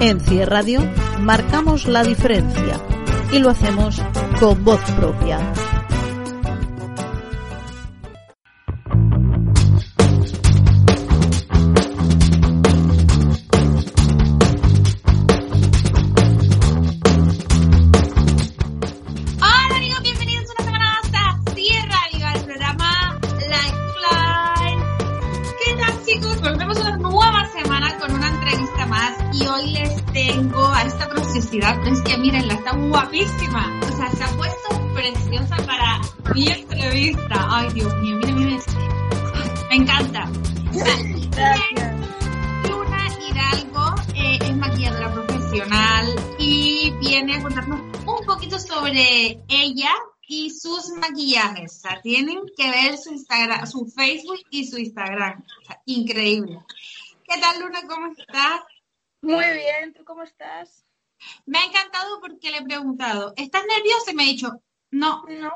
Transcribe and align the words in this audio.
En 0.00 0.20
CIE 0.20 0.46
Radio 0.46 0.80
marcamos 1.20 1.88
la 1.88 2.04
diferencia 2.04 2.80
y 3.32 3.40
lo 3.40 3.50
hacemos 3.50 4.00
con 4.38 4.62
voz 4.64 4.80
propia. 4.92 5.40
Encanta. 39.78 40.28
Gracias. 40.72 41.94
Luna 42.68 43.08
Hidalgo 43.20 43.94
eh, 44.14 44.38
es 44.42 44.56
maquilladora 44.56 45.12
profesional 45.12 46.06
y 46.38 46.92
viene 47.00 47.36
a 47.36 47.42
contarnos 47.42 47.80
un 48.06 48.26
poquito 48.26 48.58
sobre 48.58 49.40
ella 49.48 49.94
y 50.26 50.50
sus 50.50 50.90
maquillajes. 50.90 51.76
O 51.76 51.80
sea, 51.80 52.00
tienen 52.02 52.40
que 52.56 52.70
ver 52.70 52.98
su 52.98 53.10
Instagram, 53.12 53.66
su 53.66 53.86
Facebook 53.86 54.40
y 54.50 54.66
su 54.66 54.78
Instagram. 54.78 55.44
O 55.62 55.64
sea, 55.64 55.80
increíble. 55.86 56.60
¿Qué 57.24 57.40
tal, 57.40 57.60
Luna? 57.60 57.80
¿Cómo 57.88 58.08
estás? 58.12 58.60
Muy 59.22 59.44
bien, 59.44 59.92
¿tú 59.94 60.04
cómo 60.04 60.22
estás? 60.22 60.84
Me 61.46 61.58
ha 61.58 61.64
encantado 61.64 62.20
porque 62.20 62.50
le 62.50 62.58
he 62.58 62.62
preguntado, 62.62 63.32
¿estás 63.36 63.64
nerviosa? 63.66 64.12
Y 64.12 64.14
me 64.14 64.22
ha 64.22 64.26
dicho, 64.26 64.62
no. 64.92 65.24
No, 65.28 65.52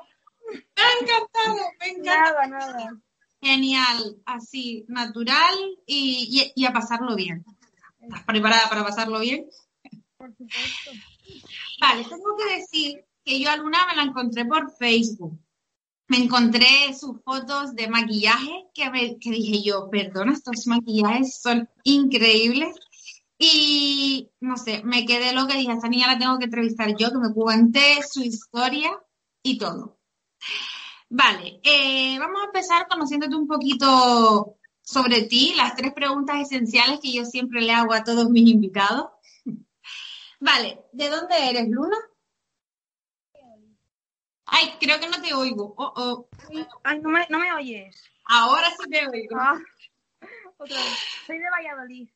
Me 0.51 0.83
ha 0.83 0.93
encantado, 1.01 1.57
me 1.79 1.89
encanta. 1.89 2.21
nada, 2.33 2.47
nada. 2.49 2.97
Genial, 3.43 4.17
así, 4.25 4.85
natural 4.89 5.55
y, 5.85 6.53
y- 6.55 6.63
y 6.63 6.65
a 6.65 6.73
pasarlo 6.73 7.17
bien. 7.17 7.45
¿Estás 8.01 8.23
preparada 8.25 8.69
para 8.69 8.85
pasarlo 8.85 9.19
bien? 9.21 9.47
Por 10.17 10.31
supuesto. 10.31 10.91
Vale, 11.81 12.05
tengo 12.05 12.37
que 12.37 12.57
decir 12.57 13.05
que 13.25 13.41
yo 13.41 13.51
a 13.51 13.57
Luna 13.57 13.79
me 13.91 13.97
la 13.97 14.03
encontré 14.05 14.45
por 14.45 14.71
Facebook. 14.77 15.39
Me 16.09 16.19
encontré 16.19 16.67
sus 16.99 17.21
fotos 17.25 17.75
de 17.75 17.89
maquillaje 17.89 18.67
que, 18.75 18.91
me- 18.91 19.19
que 19.19 19.31
dije 19.31 19.63
yo, 19.63 19.89
perdona, 19.91 20.33
estos 20.35 20.67
maquillajes 20.69 21.41
son 21.41 21.69
increíbles. 21.83 22.77
Y 23.39 24.31
no 24.41 24.57
sé, 24.57 24.83
me 24.85 25.05
quedé 25.05 25.33
loca 25.33 25.55
y 25.55 25.59
dije, 25.59 25.73
a 25.73 25.75
esta 25.75 25.89
niña 25.89 26.07
la 26.07 26.19
tengo 26.19 26.39
que 26.39 26.45
entrevistar 26.45 26.95
yo, 26.97 27.11
que 27.11 27.19
me 27.19 27.33
cuente 27.35 27.81
su 28.09 28.23
historia 28.23 28.93
y 29.43 29.59
todo. 29.59 29.99
Vale, 31.15 31.61
eh, 31.63 32.19
vamos 32.19 32.41
a 32.41 32.47
empezar 32.47 32.89
conociéndote 32.89 33.37
un 33.37 33.47
poquito 33.47 34.57
sobre 34.81 35.25
ti, 35.25 35.53
las 35.55 35.77
tres 35.77 35.93
preguntas 35.93 36.41
esenciales 36.41 37.01
que 37.01 37.13
yo 37.13 37.27
siempre 37.27 37.61
le 37.61 37.71
hago 37.71 37.93
a 37.93 38.03
todos 38.03 38.31
mis 38.31 38.49
invitados. 38.49 39.11
Vale, 40.41 40.87
¿de 40.91 41.11
dónde 41.11 41.51
eres, 41.51 41.69
Luna? 41.69 41.99
Ay, 44.47 44.73
creo 44.81 44.99
que 45.01 45.09
no 45.09 45.21
te 45.21 45.35
oigo. 45.35 45.75
Oh, 45.77 45.93
oh. 45.97 46.29
Ay, 46.83 46.99
no 47.01 47.11
me, 47.11 47.27
no 47.29 47.39
me 47.39 47.53
oyes. 47.53 48.03
Ahora 48.25 48.71
sí 48.71 48.89
te 48.89 49.07
oigo. 49.07 49.37
Ah, 49.39 49.61
otra 50.57 50.77
vez. 50.77 50.99
Soy 51.27 51.37
de 51.37 51.51
Valladolid. 51.51 52.09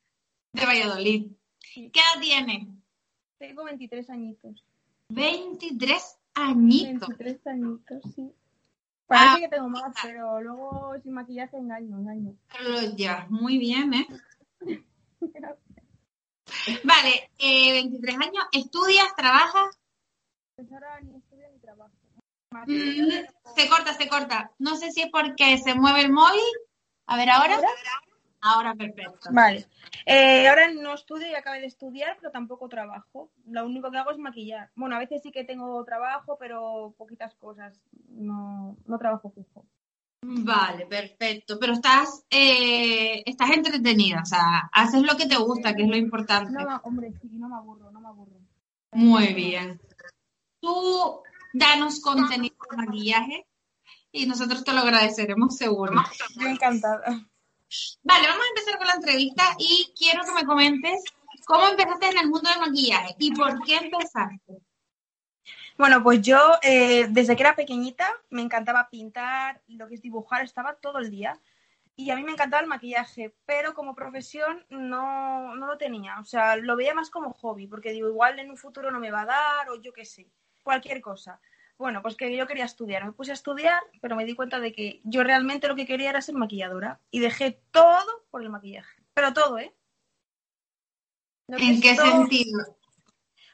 De 0.54 0.64
Valladolid. 0.64 1.32
Sí. 1.58 1.90
¿Qué 1.92 2.00
edad 2.00 2.22
tienes? 2.22 2.66
Tengo 3.36 3.64
23 3.64 4.08
añitos. 4.08 4.64
23 5.10 6.18
añitos. 6.34 7.08
23 7.08 7.46
añitos, 7.46 8.02
sí. 8.14 8.32
Parece 9.06 9.26
Ah. 9.28 9.36
que 9.38 9.48
tengo 9.48 9.68
más, 9.68 9.94
pero 10.02 10.40
luego 10.40 10.94
sin 11.02 11.12
maquillaje 11.14 11.56
engaño, 11.56 11.96
engaño. 11.96 12.34
Pero 12.52 12.80
llevas 12.96 13.30
muy 13.30 13.58
bien, 13.58 13.94
¿eh? 13.94 14.06
Vale, 16.84 17.30
eh, 17.38 17.72
23 17.72 18.16
años. 18.16 18.44
¿Estudias, 18.52 19.14
trabajas? 19.16 19.78
Pues 20.56 20.70
ahora 20.72 21.00
ni 21.00 21.16
estudio 21.16 21.46
ni 21.52 21.58
trabajo. 21.58 21.92
Mm, 22.66 23.54
se 23.54 23.68
corta, 23.68 23.94
se 23.94 24.08
corta. 24.08 24.50
No 24.58 24.76
sé 24.76 24.90
si 24.92 25.02
es 25.02 25.08
porque 25.10 25.58
se 25.58 25.74
mueve 25.74 26.00
el 26.00 26.12
móvil. 26.12 26.40
A 27.06 27.16
ver, 27.16 27.30
ahora. 27.30 27.56
Ahora, 27.56 27.68
perfecto. 28.76 29.30
Vale. 29.32 29.66
Eh, 30.04 30.48
ahora 30.48 30.70
no 30.72 30.94
estudio 30.94 31.28
y 31.28 31.34
acabé 31.34 31.60
de 31.60 31.66
estudiar, 31.66 32.16
pero 32.18 32.30
tampoco 32.30 32.68
trabajo. 32.68 33.30
Lo 33.46 33.64
único 33.66 33.90
que 33.90 33.98
hago 33.98 34.10
es 34.10 34.18
maquillar. 34.18 34.70
Bueno, 34.74 34.96
a 34.96 34.98
veces 34.98 35.22
sí 35.22 35.32
que 35.32 35.44
tengo 35.44 35.84
trabajo, 35.84 36.36
pero 36.38 36.94
poquitas 36.96 37.34
cosas. 37.34 37.80
No, 38.08 38.76
no 38.86 38.98
trabajo 38.98 39.30
fijo. 39.30 39.66
Vale, 40.22 40.86
perfecto. 40.86 41.58
Pero 41.58 41.74
estás, 41.74 42.24
eh, 42.30 43.22
estás 43.24 43.50
entretenida, 43.50 44.22
o 44.22 44.26
sea, 44.26 44.68
haces 44.72 45.02
lo 45.02 45.16
que 45.16 45.26
te 45.26 45.36
gusta, 45.36 45.74
que 45.74 45.84
es 45.84 45.88
lo 45.88 45.96
importante. 45.96 46.52
No, 46.52 46.80
hombre, 46.82 47.12
sí, 47.20 47.28
no 47.32 47.48
me 47.48 47.56
aburro, 47.56 47.90
no 47.90 48.00
me 48.00 48.08
aburro. 48.08 48.40
Muy 48.92 49.34
bien. 49.34 49.80
Tú 50.60 51.22
danos 51.52 52.00
contenido 52.00 52.56
de 52.70 52.76
maquillaje 52.76 53.46
y 54.10 54.26
nosotros 54.26 54.64
te 54.64 54.72
lo 54.72 54.80
agradeceremos 54.80 55.56
seguro. 55.56 55.92
Yo 56.36 56.48
encantada. 56.48 57.28
Vale, 58.02 58.28
vamos 58.28 58.44
a 58.44 58.48
empezar 58.48 58.78
con 58.78 58.86
la 58.86 58.94
entrevista 58.94 59.44
y 59.58 59.92
quiero 59.96 60.24
que 60.24 60.32
me 60.32 60.44
comentes 60.44 61.02
cómo 61.46 61.66
empezaste 61.68 62.08
en 62.08 62.18
el 62.18 62.28
mundo 62.28 62.48
del 62.48 62.60
maquillaje 62.60 63.14
y 63.18 63.34
por 63.34 63.62
qué 63.64 63.76
empezaste. 63.76 64.62
Bueno, 65.78 66.02
pues 66.02 66.22
yo 66.22 66.38
eh, 66.62 67.06
desde 67.10 67.36
que 67.36 67.42
era 67.42 67.54
pequeñita 67.54 68.10
me 68.30 68.42
encantaba 68.42 68.88
pintar, 68.88 69.60
lo 69.66 69.86
que 69.88 69.96
es 69.96 70.02
dibujar, 70.02 70.42
estaba 70.42 70.74
todo 70.74 70.98
el 70.98 71.10
día. 71.10 71.38
Y 71.98 72.10
a 72.10 72.16
mí 72.16 72.22
me 72.24 72.32
encantaba 72.32 72.62
el 72.62 72.68
maquillaje, 72.68 73.34
pero 73.46 73.74
como 73.74 73.94
profesión 73.94 74.64
no, 74.68 75.54
no 75.54 75.66
lo 75.66 75.78
tenía. 75.78 76.18
O 76.20 76.24
sea, 76.24 76.56
lo 76.56 76.76
veía 76.76 76.94
más 76.94 77.10
como 77.10 77.32
hobby, 77.32 77.66
porque 77.66 77.92
digo, 77.92 78.08
igual 78.08 78.38
en 78.38 78.50
un 78.50 78.56
futuro 78.56 78.90
no 78.90 79.00
me 79.00 79.10
va 79.10 79.22
a 79.22 79.26
dar 79.26 79.70
o 79.70 79.80
yo 79.80 79.92
qué 79.92 80.04
sé, 80.04 80.30
cualquier 80.62 81.00
cosa. 81.00 81.40
Bueno, 81.78 82.00
pues 82.02 82.16
que 82.16 82.34
yo 82.34 82.46
quería 82.46 82.64
estudiar. 82.64 83.04
Me 83.04 83.12
puse 83.12 83.32
a 83.32 83.34
estudiar, 83.34 83.82
pero 84.00 84.16
me 84.16 84.24
di 84.24 84.34
cuenta 84.34 84.60
de 84.60 84.72
que 84.72 85.00
yo 85.04 85.22
realmente 85.22 85.68
lo 85.68 85.76
que 85.76 85.86
quería 85.86 86.10
era 86.10 86.22
ser 86.22 86.34
maquilladora. 86.34 87.00
Y 87.10 87.20
dejé 87.20 87.60
todo 87.70 88.24
por 88.30 88.42
el 88.42 88.48
maquillaje. 88.50 89.02
Pero 89.12 89.32
todo, 89.34 89.58
¿eh? 89.58 89.74
¿En 91.48 91.80
qué 91.80 91.94
todo- 91.94 92.06
sentido? 92.06 92.76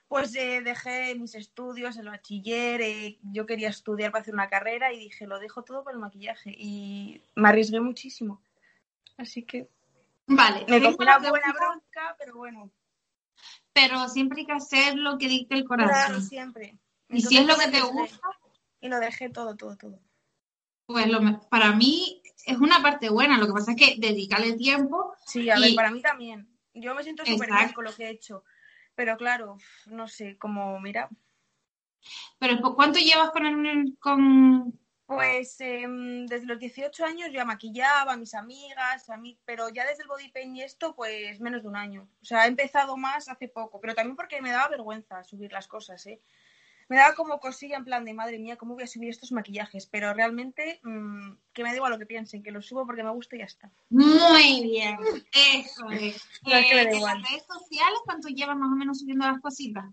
pues 0.09 0.35
eh, 0.37 0.61
dejé 0.63 1.15
mis 1.15 1.35
estudios, 1.35 1.97
el 1.97 2.07
bachiller, 2.09 2.83
eh, 2.83 3.19
yo 3.23 3.47
quería 3.47 3.71
estudiar 3.71 4.13
para 4.13 4.21
hacer 4.21 4.35
una 4.35 4.51
carrera 4.51 4.93
y 4.93 4.99
dije, 4.99 5.27
lo 5.27 5.39
dejo 5.39 5.65
todo 5.65 5.83
por 5.83 5.93
el 5.95 5.99
maquillaje. 5.99 6.55
Y 6.55 7.23
me 7.35 7.49
arriesgué 7.49 7.81
muchísimo. 7.81 8.43
Así 9.17 9.43
que 9.45 9.71
Vale, 10.27 10.67
me 10.69 10.83
cogí 10.83 10.97
una 10.99 11.19
buena 11.19 11.53
bronca, 11.55 12.15
pero 12.19 12.37
bueno, 12.37 12.71
pero 13.73 14.07
siempre 14.09 14.41
hay 14.41 14.47
que 14.47 14.53
hacer 14.53 14.97
lo 14.97 15.17
que 15.17 15.29
dicte 15.29 15.55
el 15.55 15.65
claro, 15.65 15.85
corazón. 15.85 16.29
Y 17.13 17.21
si 17.23 17.37
es 17.37 17.47
lo 17.47 17.57
que 17.57 17.69
te 17.69 17.81
gusta, 17.81 18.21
Y 18.81 18.89
lo 18.89 18.99
dejé 18.99 19.29
todo, 19.29 19.57
todo, 19.57 19.77
todo. 19.77 20.01
pues 20.87 21.07
lo 21.07 21.21
para 21.49 21.73
mí 21.73 22.23
es 22.45 22.57
una 22.59 22.83
parte 22.83 23.11
buena. 23.11 23.39
Lo 23.39 23.47
que 23.47 23.53
pasa 23.53 23.73
es 23.73 23.77
que 23.77 23.97
dedicarle 23.99 24.55
tiempo 24.55 25.15
Sí, 25.27 25.49
a 25.51 25.57
Y- 25.59 25.61
ver, 25.63 25.75
para 25.77 25.91
mí 25.91 26.03
también. 26.03 26.49
Yo 26.75 26.95
me 26.95 27.03
siento 27.05 27.25
súper 27.25 27.51
bien 27.53 27.73
con 27.73 27.85
lo 27.85 27.95
que 27.95 28.05
he 28.07 28.11
hecho. 28.11 28.45
Pero 28.95 29.17
claro, 29.17 29.57
no 29.87 30.09
sé, 30.09 30.37
como, 30.39 30.79
mira, 30.81 31.09
Pero 32.39 32.61
¿cu- 32.61 32.75
¿cuánto 32.75 32.99
llevas 32.99 33.31
con 33.31 33.47
el, 33.47 33.97
con... 34.01 34.79
Pues 35.07 35.61
em, 35.61 36.27
desde 36.27 36.47
los 36.47 36.59
18 36.59 37.05
años 37.05 37.29
ya 37.33 37.45
maquillaba 37.45 38.13
a 38.13 38.17
mis 38.17 38.35
amigas, 38.35 39.09
a 39.11 39.17
mí, 39.17 39.39
pero 39.45 39.69
ya 39.69 39.85
desde 39.87 40.03
el 40.03 40.09
body 40.09 40.31
paint 40.31 40.57
y 40.57 40.63
esto, 40.63 40.95
pues 40.95 41.39
menos 41.41 41.63
de 41.63 41.69
un 41.69 41.77
año. 41.77 42.09
O 42.23 42.25
sea, 42.25 42.45
he 42.45 42.49
empezado 42.49 42.97
más 42.97 43.29
hace 43.29 43.49
poco, 43.49 43.81
pero 43.81 43.95
también 43.95 44.17
porque 44.17 44.41
me 44.41 44.51
daba 44.51 44.69
vergüenza 44.69 45.23
subir 45.25 45.53
las 45.53 45.69
cosas, 45.69 46.05
¿eh? 46.07 46.21
Me 46.93 46.99
daba 46.99 47.15
como 47.15 47.41
cosilla 47.41 47.79
en 47.79 47.87
plan 47.87 48.05
de, 48.05 48.13
madre 48.13 48.39
mía, 48.39 48.59
¿cómo 48.59 48.75
voy 48.75 48.83
a 48.83 48.87
subir 48.87 49.09
estos 49.09 49.33
maquillajes? 49.33 49.87
Pero 49.87 50.13
realmente, 50.13 50.79
mm, 50.83 51.37
que 51.55 51.63
me 51.63 51.71
da 51.71 51.77
igual 51.77 51.93
lo 51.93 51.99
que 51.99 52.05
piensen, 52.05 52.43
que 52.43 52.51
los 52.51 52.67
subo 52.67 52.85
porque 52.85 53.03
me 53.03 53.09
gusta 53.09 53.35
y 53.35 53.39
ya 53.39 53.47
está. 53.47 53.71
Muy 53.89 54.61
bien, 54.63 54.99
eso 55.33 55.87
es. 55.91 56.23
No, 56.43 56.55
es 56.55 56.67
que 56.67 56.75
me 56.75 56.85
da 56.85 56.91
Eh, 56.91 56.97
en 56.97 57.01
las 57.01 57.31
redes 57.31 57.47
sociales, 57.47 57.99
¿cuánto 58.05 58.29
llevas 58.29 58.59
más 58.59 58.71
o 58.71 58.77
menos 58.77 58.99
subiendo 58.99 59.27
las 59.27 59.41
cositas? 59.41 59.87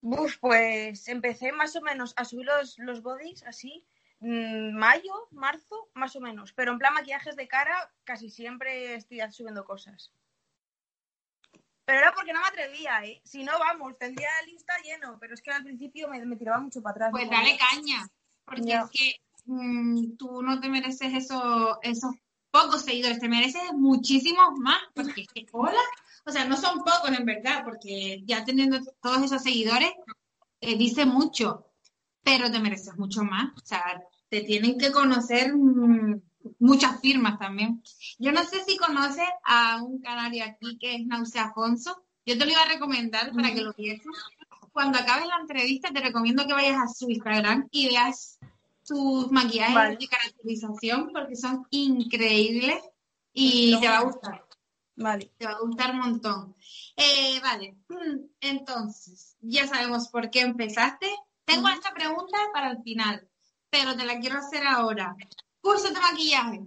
Uf, 0.00 0.38
pues 0.38 1.08
empecé 1.08 1.52
más 1.52 1.76
o 1.76 1.82
menos 1.82 2.14
a 2.16 2.24
subir 2.24 2.46
los, 2.46 2.78
los 2.78 3.02
bodies 3.02 3.42
así, 3.42 3.84
mm, 4.20 4.72
mayo, 4.72 5.28
marzo, 5.30 5.90
más 5.92 6.16
o 6.16 6.20
menos. 6.22 6.54
Pero 6.54 6.72
en 6.72 6.78
plan 6.78 6.94
maquillajes 6.94 7.36
de 7.36 7.48
cara, 7.48 7.92
casi 8.04 8.30
siempre 8.30 8.94
estoy 8.94 9.20
subiendo 9.30 9.66
cosas. 9.66 10.10
Pero 11.84 11.98
era 11.98 12.12
porque 12.14 12.32
no 12.32 12.40
me 12.40 12.46
atrevía, 12.46 13.04
¿eh? 13.04 13.20
Si 13.24 13.42
no, 13.42 13.58
vamos, 13.58 13.98
tendría 13.98 14.28
el 14.42 14.50
Insta 14.50 14.74
lleno, 14.84 15.18
pero 15.20 15.34
es 15.34 15.42
que 15.42 15.50
al 15.50 15.64
principio 15.64 16.08
me, 16.08 16.24
me 16.24 16.36
tiraba 16.36 16.60
mucho 16.60 16.80
para 16.80 16.94
atrás. 16.94 17.10
Pues 17.10 17.24
¿no? 17.26 17.32
dale 17.32 17.58
caña, 17.58 18.08
porque 18.44 18.72
es 18.72 18.90
que 18.92 19.16
mm, 19.46 20.16
tú 20.16 20.42
no 20.42 20.60
te 20.60 20.68
mereces 20.68 21.12
eso, 21.12 21.78
esos 21.82 22.14
pocos 22.50 22.82
seguidores, 22.82 23.18
te 23.18 23.28
mereces 23.28 23.72
muchísimos 23.72 24.52
más, 24.58 24.80
porque 24.94 25.22
es 25.22 25.28
que, 25.28 25.46
hola, 25.52 25.82
o 26.24 26.30
sea, 26.30 26.44
no 26.44 26.56
son 26.56 26.62
son 26.72 26.84
pocos 26.84 27.10
en 27.18 27.24
verdad, 27.24 27.64
porque 27.64 28.22
ya 28.24 28.44
teniendo 28.44 28.78
todos 29.00 29.22
esos 29.22 29.42
seguidores, 29.42 29.90
eh, 30.60 30.76
dice 30.76 31.04
mucho, 31.04 31.66
pero 32.22 32.50
te 32.50 32.60
mereces 32.60 32.96
mucho 32.96 33.24
más. 33.24 33.50
O 33.56 33.66
sea, 33.66 33.82
te 34.28 34.42
tienen 34.42 34.78
que 34.78 34.92
conocer 34.92 35.52
mm, 35.54 36.22
muchas 36.58 37.00
firmas 37.00 37.38
también. 37.38 37.82
Yo 38.18 38.32
no 38.32 38.44
sé 38.44 38.64
si 38.64 38.76
conoces 38.76 39.28
a 39.44 39.82
un 39.82 40.00
canario 40.00 40.44
aquí 40.44 40.78
que 40.78 40.96
es 40.96 41.06
Náusea 41.06 41.44
Afonso. 41.44 42.04
Yo 42.24 42.38
te 42.38 42.44
lo 42.44 42.52
iba 42.52 42.62
a 42.62 42.68
recomendar 42.68 43.32
para 43.32 43.52
que 43.52 43.62
lo 43.62 43.72
vieras. 43.72 44.04
Cuando 44.72 44.98
acabes 44.98 45.26
la 45.26 45.38
entrevista, 45.40 45.90
te 45.92 46.00
recomiendo 46.00 46.46
que 46.46 46.54
vayas 46.54 46.78
a 46.78 46.88
su 46.88 47.10
Instagram 47.10 47.68
y 47.70 47.88
veas 47.88 48.38
sus 48.82 49.30
maquillajes 49.30 49.74
Vale. 49.74 49.96
de 49.96 50.08
caracterización 50.08 51.10
porque 51.12 51.36
son 51.36 51.66
increíbles 51.70 52.82
y 53.32 53.78
te 53.80 53.88
va 53.88 53.98
a 53.98 54.04
gustar. 54.04 54.44
Vale. 54.96 55.30
Te 55.38 55.46
va 55.46 55.52
a 55.52 55.60
gustar 55.60 55.90
un 55.92 55.98
montón. 55.98 56.56
Eh, 56.96 57.40
vale, 57.42 57.76
entonces, 58.40 59.36
ya 59.40 59.66
sabemos 59.66 60.08
por 60.08 60.30
qué 60.30 60.40
empezaste. 60.40 61.08
Tengo 61.44 61.68
esta 61.68 61.92
pregunta 61.92 62.38
para 62.52 62.70
el 62.70 62.82
final, 62.82 63.28
pero 63.70 63.96
te 63.96 64.04
la 64.04 64.20
quiero 64.20 64.38
hacer 64.38 64.66
ahora. 64.66 65.16
Curso 65.62 65.88
de 65.88 65.98
maquillaje. 66.00 66.60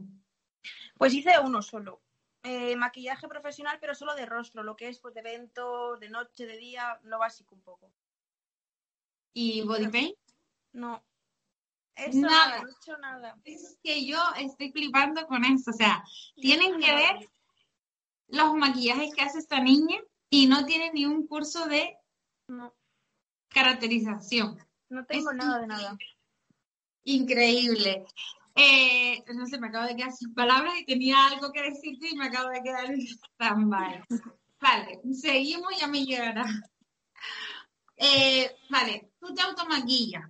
Pues 0.97 1.13
hice 1.13 1.31
uno 1.43 1.61
solo. 1.61 2.01
Eh, 2.43 2.75
maquillaje 2.75 3.27
profesional, 3.27 3.77
pero 3.81 3.93
solo 3.93 4.15
de 4.15 4.25
rostro, 4.25 4.63
lo 4.63 4.75
que 4.75 4.87
es 4.87 4.99
pues 4.99 5.13
de 5.13 5.19
eventos, 5.19 5.99
de 5.99 6.09
noche, 6.09 6.45
de 6.45 6.57
día, 6.57 6.99
lo 7.03 7.19
básico 7.19 7.53
un 7.55 7.61
poco. 7.61 7.91
¿Y 9.33 9.61
body 9.63 9.87
paint? 9.89 10.17
No. 10.73 11.03
Eso 11.95 12.19
Nada. 12.19 12.61
no 12.61 12.67
he 12.67 12.71
hecho 12.71 12.97
nada. 12.97 13.37
Es 13.43 13.77
que 13.83 14.05
yo 14.05 14.17
estoy 14.37 14.71
flipando 14.71 15.25
con 15.27 15.43
esto. 15.43 15.71
O 15.71 15.73
sea, 15.73 16.03
tienen 16.35 16.79
que 16.79 16.93
ver 16.93 17.29
los 18.27 18.53
maquillajes 18.53 19.13
que 19.13 19.21
hace 19.21 19.39
esta 19.39 19.59
niña 19.59 19.97
y 20.29 20.47
no 20.47 20.65
tiene 20.65 20.91
ni 20.93 21.05
un 21.05 21.25
curso 21.27 21.65
de 21.67 21.97
No, 22.47 22.73
caracterización. 23.49 24.57
no 24.89 25.05
tengo 25.05 25.31
Es 25.31 25.37
nada 25.37 25.59
de 25.59 25.67
nada. 25.67 25.97
Increíble. 27.05 28.05
Eh, 28.55 29.21
no 29.33 29.45
sé, 29.47 29.59
me 29.59 29.67
acabo 29.67 29.85
de 29.87 29.95
quedar 29.95 30.11
sin 30.13 30.33
palabras 30.33 30.73
y 30.79 30.85
tenía 30.85 31.25
algo 31.27 31.51
que 31.51 31.61
decirte 31.61 32.07
y 32.09 32.15
me 32.15 32.27
acabo 32.27 32.49
de 32.49 32.61
quedar 32.63 32.85
en 32.85 32.99
stand-by. 33.37 34.03
Vale, 34.61 35.01
seguimos, 35.13 35.77
ya 35.79 35.87
me 35.87 36.03
llegará. 36.05 36.45
Eh, 37.97 38.55
vale, 38.69 39.11
tú 39.19 39.33
te 39.33 39.41
automaquillas, 39.41 40.23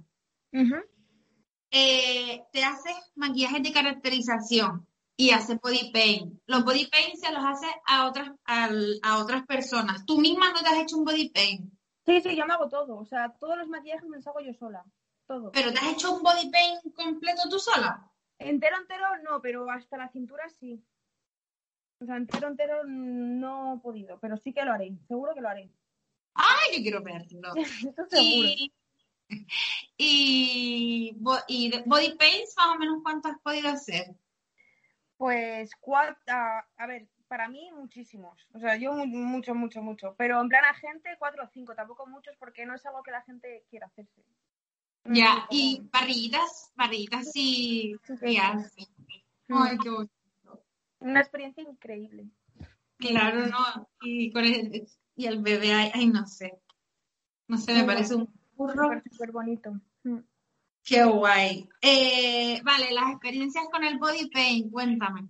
eh, 1.71 2.43
te 2.51 2.63
haces 2.63 2.95
maquillajes 3.15 3.63
de 3.63 3.71
caracterización 3.73 4.87
y 5.17 5.31
haces 5.31 5.59
body 5.61 5.91
paint. 5.91 6.39
Los 6.45 6.63
body 6.63 6.87
paint 6.87 7.15
se 7.15 7.31
los 7.31 7.43
haces 7.43 7.69
a 7.87 8.07
otras, 8.07 8.29
al- 8.45 8.99
a 9.01 9.17
otras 9.17 9.45
personas. 9.45 10.05
Tú 10.05 10.19
misma 10.19 10.51
no 10.51 10.61
te 10.61 10.67
has 10.69 10.77
hecho 10.79 10.97
un 10.97 11.05
body 11.05 11.29
paint, 11.29 11.71
Sí, 12.05 12.21
sí, 12.21 12.35
yo 12.35 12.45
me 12.45 12.53
hago 12.53 12.69
todo. 12.69 12.97
O 12.97 13.05
sea, 13.05 13.33
todos 13.39 13.57
los 13.57 13.67
maquillajes 13.67 14.07
me 14.07 14.17
los 14.17 14.27
hago 14.27 14.39
yo 14.39 14.53
sola. 14.53 14.83
Todo. 15.27 15.51
pero 15.51 15.73
te 15.73 15.79
has 15.79 15.93
hecho 15.93 16.13
un 16.15 16.21
body 16.21 16.51
paint 16.51 16.93
completo 16.95 17.41
tú 17.49 17.57
sola. 17.57 18.11
Entero, 18.49 18.77
entero, 18.77 19.05
no, 19.23 19.41
pero 19.41 19.69
hasta 19.69 19.97
la 19.97 20.09
cintura 20.09 20.47
sí. 20.49 20.83
O 21.99 22.05
sea, 22.05 22.17
entero, 22.17 22.47
entero 22.47 22.83
no 22.85 23.75
he 23.75 23.79
podido, 23.79 24.19
pero 24.19 24.37
sí 24.37 24.53
que 24.53 24.63
lo 24.63 24.73
haré. 24.73 24.93
Seguro 25.07 25.33
que 25.33 25.41
lo 25.41 25.49
haré. 25.49 25.69
Ay, 26.33 26.77
yo 26.77 26.81
quiero 26.81 27.01
verlo. 27.01 27.53
Esto 27.55 28.05
seguro. 28.09 28.49
Y, 29.97 31.17
y, 31.47 31.83
body 31.85 32.15
paints, 32.17 32.53
más 32.57 32.75
o 32.75 32.79
menos, 32.79 32.99
¿cuánto 33.01 33.29
has 33.29 33.39
podido 33.39 33.69
hacer? 33.69 34.13
Pues, 35.17 35.71
cuatro, 35.79 36.15
a, 36.27 36.65
a 36.77 36.87
ver, 36.87 37.07
para 37.27 37.47
mí 37.47 37.71
muchísimos. 37.71 38.45
O 38.53 38.59
sea, 38.59 38.75
yo 38.75 38.93
mu- 38.93 39.05
mucho, 39.05 39.55
mucho, 39.55 39.81
mucho. 39.81 40.13
Pero 40.17 40.41
en 40.41 40.49
plan 40.49 40.65
a 40.65 40.73
gente, 40.73 41.15
cuatro 41.17 41.43
o 41.43 41.47
cinco, 41.47 41.73
tampoco 41.73 42.05
muchos 42.05 42.35
porque 42.37 42.65
no 42.65 42.75
es 42.75 42.85
algo 42.85 43.01
que 43.01 43.11
la 43.11 43.21
gente 43.21 43.65
quiera 43.69 43.87
hacerse. 43.87 44.21
Ya, 45.05 45.47
muy 45.49 45.59
y 45.59 45.75
común. 45.77 45.89
barrillitas, 45.91 46.71
barrillitas 46.75 47.31
sí, 47.31 47.95
haces. 48.41 48.89
Mm. 49.47 49.57
Ay, 49.57 49.77
qué 49.77 49.89
bonito. 49.89 50.13
Una 50.99 51.19
experiencia 51.21 51.63
increíble. 51.63 52.29
Claro, 52.97 53.47
¿no? 53.47 53.89
Y, 54.01 54.31
con 54.31 54.45
el, 54.45 54.87
y 55.15 55.25
el 55.25 55.41
bebé, 55.41 55.73
ay, 55.73 55.91
ay, 55.93 56.07
no 56.07 56.25
sé. 56.25 56.59
No 57.47 57.57
sé, 57.57 57.73
me 57.73 57.79
Muy 57.79 57.87
parece 57.87 58.15
un 58.15 58.33
burro. 58.55 59.01
Súper, 59.11 59.31
bonito. 59.31 59.79
Mm. 60.03 60.19
Qué 60.83 61.03
guay. 61.03 61.69
Eh, 61.81 62.61
vale, 62.63 62.91
las 62.91 63.11
experiencias 63.11 63.65
con 63.71 63.83
el 63.83 63.99
body 63.99 64.29
paint, 64.29 64.71
cuéntame. 64.71 65.29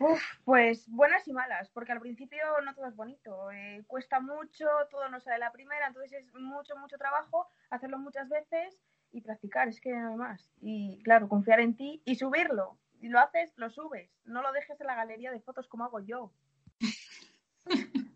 Uf, 0.00 0.22
pues 0.44 0.88
buenas 0.88 1.26
y 1.26 1.32
malas, 1.32 1.68
porque 1.70 1.90
al 1.90 2.00
principio 2.00 2.38
no 2.64 2.72
todo 2.72 2.86
es 2.86 2.94
bonito, 2.94 3.50
eh, 3.50 3.82
cuesta 3.88 4.20
mucho, 4.20 4.66
todo 4.92 5.08
no 5.08 5.18
sale 5.18 5.38
la 5.38 5.50
primera, 5.50 5.88
entonces 5.88 6.12
es 6.12 6.32
mucho, 6.34 6.76
mucho 6.76 6.96
trabajo 6.98 7.48
hacerlo 7.70 7.98
muchas 7.98 8.28
veces 8.28 8.78
y 9.10 9.22
practicar, 9.22 9.66
es 9.66 9.80
que 9.80 9.90
no 9.90 10.10
hay 10.10 10.16
más. 10.16 10.52
Y 10.60 11.02
claro, 11.02 11.28
confiar 11.28 11.58
en 11.60 11.76
ti 11.76 12.00
y 12.04 12.14
subirlo. 12.14 12.78
Si 13.00 13.08
lo 13.08 13.18
haces, 13.18 13.52
lo 13.56 13.70
subes, 13.70 14.08
no 14.24 14.40
lo 14.40 14.52
dejes 14.52 14.80
en 14.80 14.86
la 14.86 14.94
galería 14.94 15.32
de 15.32 15.40
fotos 15.40 15.66
como 15.66 15.84
hago 15.84 15.98
yo. 16.00 16.32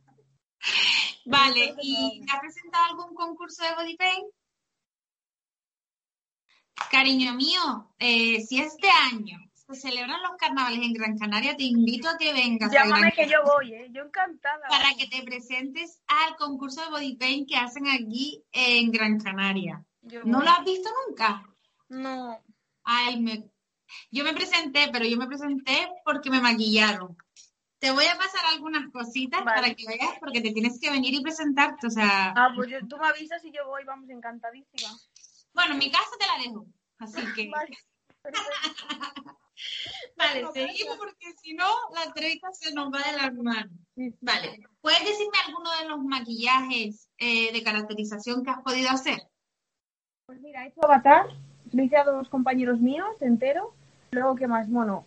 Vale, 1.25 1.75
¿y 1.81 2.25
te 2.25 2.32
has 2.32 2.40
presentado 2.40 2.84
algún 2.84 3.14
concurso 3.14 3.64
de 3.64 3.75
body 3.75 3.96
paint? 3.96 4.32
Cariño 6.90 7.34
mío, 7.34 7.93
eh, 7.99 8.40
si 8.40 8.61
este 8.61 8.88
año 8.88 9.38
se 9.66 9.74
celebran 9.74 10.22
los 10.22 10.36
carnavales 10.36 10.80
en 10.80 10.92
Gran 10.92 11.18
Canaria, 11.18 11.56
te 11.56 11.64
invito 11.64 12.08
a 12.08 12.16
que 12.18 12.32
vengas 12.32 12.70
a 12.70 12.74
Llámame 12.74 13.00
Gran 13.00 13.12
que 13.12 13.28
yo 13.28 13.38
voy, 13.44 13.72
¿eh? 13.74 13.88
yo 13.90 14.02
encantada. 14.02 14.66
para 14.68 14.84
vamos. 14.84 14.98
que 14.98 15.06
te 15.08 15.22
presentes 15.22 16.00
al 16.06 16.36
concurso 16.36 16.82
de 16.82 16.90
body 16.90 17.16
paint 17.16 17.48
que 17.48 17.56
hacen 17.56 17.86
aquí 17.88 18.42
en 18.52 18.90
Gran 18.90 19.20
Canaria. 19.20 19.84
¿No 20.24 20.42
lo 20.42 20.50
has 20.50 20.64
visto 20.64 20.90
nunca? 21.08 21.42
No, 21.88 22.40
Ay, 22.84 23.20
me... 23.20 23.44
Yo 24.10 24.24
me 24.24 24.32
presenté, 24.32 24.88
pero 24.92 25.04
yo 25.04 25.16
me 25.18 25.26
presenté 25.26 25.88
porque 26.04 26.30
me 26.30 26.40
maquillaron. 26.40 27.16
Te 27.78 27.90
voy 27.90 28.06
a 28.06 28.16
pasar 28.16 28.40
algunas 28.46 28.90
cositas 28.90 29.44
Vale. 29.44 29.60
para 29.60 29.74
que 29.74 29.86
veas, 29.86 30.18
porque 30.18 30.40
te 30.40 30.52
tienes 30.52 30.80
que 30.80 30.90
venir 30.90 31.12
y 31.14 31.20
presentarte. 31.22 31.86
O 31.86 31.90
sea, 31.90 32.32
ah, 32.34 32.48
pues 32.56 32.70
yo- 32.70 32.78
tú 32.88 32.96
me 32.96 33.06
avisas 33.08 33.44
y 33.44 33.52
yo 33.52 33.66
voy, 33.66 33.84
vamos, 33.84 34.08
encantadísima. 34.08 34.90
bueno, 35.52 35.74
mi 35.76 35.90
casa 35.90 36.10
te 36.18 36.26
la 36.26 36.38
dejo. 36.42 36.66
Así 36.98 37.20
que, 37.34 37.50
Vale. 37.50 37.76
vale, 40.16 40.42
No, 40.42 40.52
seguimos 40.52 40.96
porque 40.96 41.32
si 41.42 41.54
no, 41.54 41.66
la 41.94 42.04
entrevista 42.04 42.52
se 42.52 42.72
nos 42.74 42.92
va 42.92 42.98
de 42.98 43.16
las 43.16 43.34
manos. 43.34 43.72
Vale, 44.20 44.60
¿puedes 44.80 45.00
decirme 45.00 45.38
alguno 45.46 45.70
de 45.80 45.88
los 45.88 46.04
maquillajes 46.04 47.08
eh, 47.19 47.52
de 47.52 47.62
caracterización 47.62 48.44
que 48.44 48.50
has 48.50 48.62
podido 48.62 48.91
hacer? 48.91 49.20
Pues 50.26 50.41
mira, 50.41 50.64
he 50.64 50.69
hecho 50.69 50.84
Avatar, 50.84 51.26
lo 51.72 51.82
hice 51.82 51.96
a 51.96 52.05
dos 52.05 52.29
compañeros 52.29 52.81
míos 52.81 53.20
entero. 53.20 53.74
Luego, 54.12 54.36
¿qué 54.36 54.46
más? 54.46 54.69
Bueno, 54.69 55.06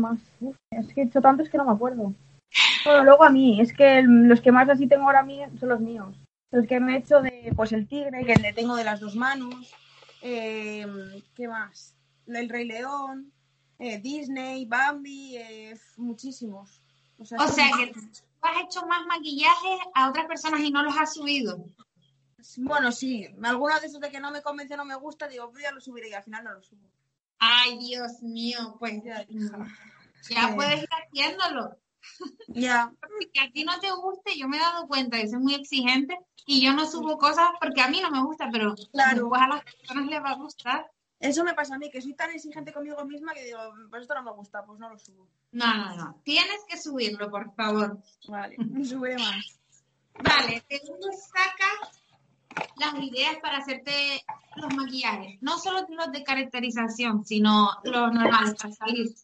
más. 0.00 0.18
uf, 0.40 0.56
es 0.70 0.92
que 0.92 1.02
he 1.02 1.04
hecho 1.04 1.20
tantos 1.20 1.48
que 1.48 1.58
no 1.58 1.64
me 1.64 1.72
acuerdo. 1.72 2.12
Bueno, 2.84 3.04
luego 3.04 3.24
a 3.24 3.30
mí, 3.30 3.60
es 3.60 3.72
que 3.72 4.02
los 4.02 4.40
que 4.40 4.52
más 4.52 4.68
así 4.68 4.86
tengo 4.86 5.04
ahora 5.04 5.22
mí 5.22 5.40
son 5.58 5.68
los 5.68 5.80
míos. 5.80 6.14
Los 6.50 6.66
que 6.66 6.80
me 6.80 6.94
he 6.94 6.98
hecho 6.98 7.20
de, 7.22 7.52
pues 7.56 7.72
el 7.72 7.86
tigre, 7.86 8.24
que 8.24 8.34
le 8.34 8.52
tengo 8.52 8.76
de 8.76 8.84
las 8.84 9.00
dos 9.00 9.14
manos. 9.16 9.54
Eh, 10.20 10.86
¿Qué 11.34 11.48
más? 11.48 11.96
El 12.26 12.48
Rey 12.48 12.66
León, 12.66 13.32
eh, 13.78 13.98
Disney, 14.00 14.64
Bambi, 14.66 15.36
eh, 15.36 15.78
muchísimos. 15.96 16.82
O 17.18 17.24
sea, 17.24 17.38
O 17.38 17.46
son 17.46 17.54
sea 17.54 17.70
que 17.76 17.92
tú 17.92 18.00
has 18.42 18.62
hecho 18.64 18.86
más 18.86 19.06
maquillajes 19.06 19.78
a 19.94 20.08
otras 20.10 20.26
personas 20.26 20.60
y 20.60 20.70
no 20.70 20.82
los 20.82 20.96
has 20.96 21.14
subido. 21.14 21.64
Bueno, 22.58 22.90
sí, 22.90 23.28
algunos 23.42 23.80
de 23.80 23.86
esos 23.86 24.00
de 24.00 24.10
que 24.10 24.18
no 24.20 24.30
me 24.32 24.42
convence, 24.42 24.76
no 24.76 24.84
me 24.84 24.96
gusta, 24.96 25.28
digo, 25.28 25.50
pues 25.50 25.62
ya 25.62 25.70
lo 25.70 25.80
subiré 25.80 26.08
y 26.10 26.14
al 26.14 26.24
final 26.24 26.44
no 26.44 26.52
lo 26.54 26.62
subo. 26.62 26.90
Ay, 27.38 27.78
Dios 27.78 28.22
mío, 28.22 28.76
pues 28.78 29.02
Ya, 29.04 29.24
ya 30.28 30.54
puedes 30.54 30.82
ir 30.82 30.88
haciéndolo. 30.90 31.76
Ya, 32.48 32.92
Porque 33.00 33.40
a 33.40 33.50
ti 33.52 33.64
no 33.64 33.78
te 33.78 33.90
guste, 33.92 34.36
yo 34.36 34.48
me 34.48 34.56
he 34.56 34.60
dado 34.60 34.88
cuenta 34.88 35.18
que 35.18 35.28
soy 35.28 35.38
muy 35.38 35.54
exigente 35.54 36.18
y 36.46 36.64
yo 36.64 36.72
no 36.72 36.86
subo 36.86 37.16
cosas 37.16 37.48
porque 37.60 37.80
a 37.80 37.88
mí 37.88 38.00
no 38.00 38.10
me 38.10 38.22
gusta, 38.24 38.48
pero 38.52 38.74
Claro. 38.92 39.32
a 39.34 39.46
las 39.48 39.64
personas 39.64 40.06
les 40.06 40.22
va 40.22 40.30
a 40.30 40.36
gustar. 40.36 40.90
Eso 41.22 41.44
me 41.44 41.54
pasa 41.54 41.76
a 41.76 41.78
mí, 41.78 41.88
que 41.88 42.02
soy 42.02 42.14
tan 42.14 42.30
exigente 42.32 42.72
conmigo 42.72 43.04
misma 43.04 43.32
que 43.32 43.44
digo, 43.44 43.58
pues 43.88 44.02
esto 44.02 44.14
no 44.14 44.24
me 44.24 44.32
gusta, 44.32 44.64
pues 44.64 44.80
no 44.80 44.88
lo 44.90 44.98
subo. 44.98 45.28
No, 45.52 45.72
no, 45.72 45.96
no. 45.96 46.20
Tienes 46.24 46.64
que 46.68 46.76
subirlo, 46.76 47.30
por 47.30 47.54
favor. 47.54 47.98
Vale, 48.26 48.56
subiré 48.84 49.16
más. 49.18 49.60
Vale, 50.20 50.64
segundo 50.68 51.08
saca 51.12 51.92
las 52.76 52.94
ideas 53.04 53.36
para 53.40 53.58
hacerte 53.58 53.92
los 54.56 54.74
maquillajes. 54.74 55.40
No 55.40 55.58
solo 55.58 55.86
los 55.88 56.10
de 56.10 56.24
caracterización, 56.24 57.24
sino 57.24 57.70
los 57.84 58.12
normales 58.12 58.54
para 58.60 58.74
salir. 58.74 59.14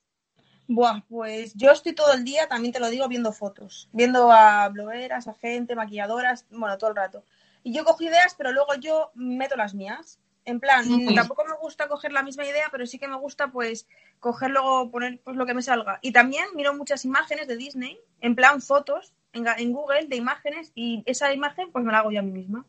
Buah, 0.69 1.01
pues 1.09 1.55
yo 1.55 1.73
estoy 1.73 1.95
todo 1.95 2.13
el 2.13 2.25
día, 2.25 2.47
también 2.47 2.73
te 2.73 2.79
lo 2.79 2.91
digo, 2.91 3.09
viendo 3.09 3.33
fotos. 3.33 3.89
Viendo 3.93 4.31
a 4.31 4.69
blogueras, 4.69 5.27
a 5.27 5.35
gente, 5.35 5.75
maquilladoras, 5.75 6.47
bueno, 6.51 6.79
todo 6.79 6.91
el 6.91 6.97
rato. 6.97 7.25
Y 7.65 7.73
yo 7.73 7.85
cojo 7.85 8.05
ideas, 8.05 8.35
pero 8.39 8.53
luego 8.53 8.75
yo 8.77 9.11
meto 9.15 9.57
las 9.57 9.75
mías. 9.75 10.21
En 10.49 10.61
plan, 10.61 10.83
Sí. 10.85 11.15
tampoco 11.15 11.45
me 11.45 11.57
gusta 11.61 11.89
coger 11.89 12.11
la 12.13 12.23
misma 12.23 12.47
idea, 12.47 12.69
pero 12.71 12.87
sí 12.87 12.99
que 12.99 13.07
me 13.07 13.17
gusta 13.19 13.49
pues 13.53 13.87
coger 14.19 14.51
luego, 14.51 14.91
poner 14.91 15.21
pues 15.23 15.37
lo 15.37 15.45
que 15.45 15.53
me 15.55 15.61
salga. 15.63 15.99
Y 16.01 16.13
también 16.13 16.47
miro 16.55 16.73
muchas 16.75 17.05
imágenes 17.05 17.47
de 17.49 17.57
Disney, 17.57 18.01
en 18.21 18.35
plan 18.35 18.63
fotos, 18.63 19.13
en, 19.35 19.47
en 19.47 19.73
Google 19.73 20.07
de 20.07 20.17
imágenes 20.17 20.73
y 20.75 21.03
esa 21.07 21.35
imagen 21.35 21.71
pues 21.71 21.85
me 21.85 21.93
la 21.93 21.99
hago 21.99 22.11
yo 22.13 22.21
a 22.21 22.23
mí 22.23 22.33
misma. 22.33 22.65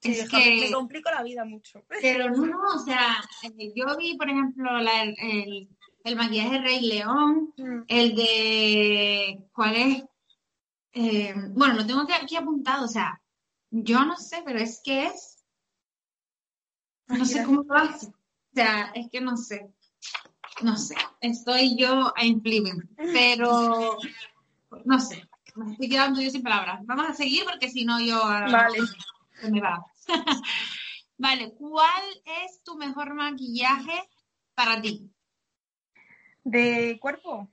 Sí, 0.00 0.12
Es 0.12 0.30
que- 0.30 0.60
me 0.68 0.72
complico 0.72 1.10
la 1.10 1.22
vida 1.22 1.44
mucho. 1.44 1.84
Pero 2.00 2.30
no, 2.30 2.46
no, 2.46 2.58
o 2.74 2.78
sea, 2.78 3.22
yo 3.74 3.96
vi, 3.98 4.16
por 4.16 4.30
ejemplo, 4.30 4.78
la- 4.80 5.02
el, 5.02 5.68
el 6.04 6.16
maquillaje 6.16 6.50
de 6.52 6.58
Rey 6.60 6.80
León, 6.80 7.52
Mm. 7.58 7.82
el 7.88 8.14
de, 8.16 9.38
¿cuál 9.52 9.76
es? 9.76 10.04
Eh, 10.94 11.34
bueno, 11.50 11.74
lo 11.74 11.86
tengo 11.86 12.00
aquí 12.10 12.36
apuntado, 12.36 12.86
o 12.86 12.88
sea, 12.88 13.20
yo 13.70 14.04
no 14.06 14.16
sé, 14.16 14.42
pero 14.46 14.58
es 14.58 14.80
que 14.82 15.04
es, 15.06 15.39
no 17.10 17.24
sé 17.24 17.44
cómo 17.44 17.62
lo 17.62 17.74
hace. 17.74 18.06
O 18.06 18.54
sea, 18.54 18.92
es 18.94 19.08
que 19.10 19.20
no 19.20 19.36
sé, 19.36 19.70
no 20.62 20.76
sé, 20.76 20.96
estoy 21.20 21.76
yo 21.76 22.12
en 22.16 22.42
flipping, 22.42 22.88
pero 23.12 23.96
no 24.84 25.00
sé, 25.00 25.28
me 25.54 25.72
estoy 25.72 25.88
quedando 25.88 26.20
yo 26.20 26.30
sin 26.30 26.42
palabras. 26.42 26.80
Vamos 26.84 27.08
a 27.08 27.14
seguir 27.14 27.44
porque 27.44 27.68
si 27.68 27.84
no 27.84 28.00
yo 28.00 28.20
Vale. 28.22 28.78
se 29.40 29.50
me 29.50 29.60
va. 29.60 29.84
Vale, 31.18 31.52
¿cuál 31.54 32.02
es 32.24 32.62
tu 32.62 32.76
mejor 32.76 33.14
maquillaje 33.14 34.08
para 34.54 34.80
ti? 34.80 35.10
¿De 36.44 36.98
cuerpo? 36.98 37.48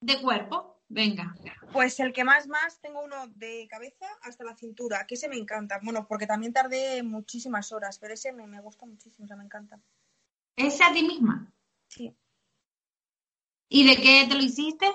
De 0.00 0.20
cuerpo, 0.20 0.73
venga. 0.94 1.34
Pues 1.72 1.98
el 2.00 2.12
que 2.12 2.24
más 2.24 2.46
más 2.46 2.80
tengo 2.80 3.02
uno 3.02 3.26
de 3.28 3.66
cabeza 3.68 4.06
hasta 4.22 4.44
la 4.44 4.54
cintura, 4.56 5.06
que 5.06 5.16
ese 5.16 5.28
me 5.28 5.36
encanta. 5.36 5.80
Bueno, 5.82 6.06
porque 6.06 6.26
también 6.26 6.52
tardé 6.52 7.02
muchísimas 7.02 7.72
horas, 7.72 7.98
pero 7.98 8.14
ese 8.14 8.32
me, 8.32 8.46
me 8.46 8.60
gusta 8.60 8.86
muchísimo, 8.86 9.24
o 9.24 9.28
sea, 9.28 9.36
me 9.36 9.44
encanta. 9.44 9.80
¿Ese 10.56 10.84
a 10.84 10.92
ti 10.92 11.02
misma? 11.02 11.52
Sí. 11.88 12.16
¿Y 13.68 13.86
de 13.88 13.96
qué 13.96 14.26
te 14.28 14.34
lo 14.34 14.42
hiciste? 14.42 14.86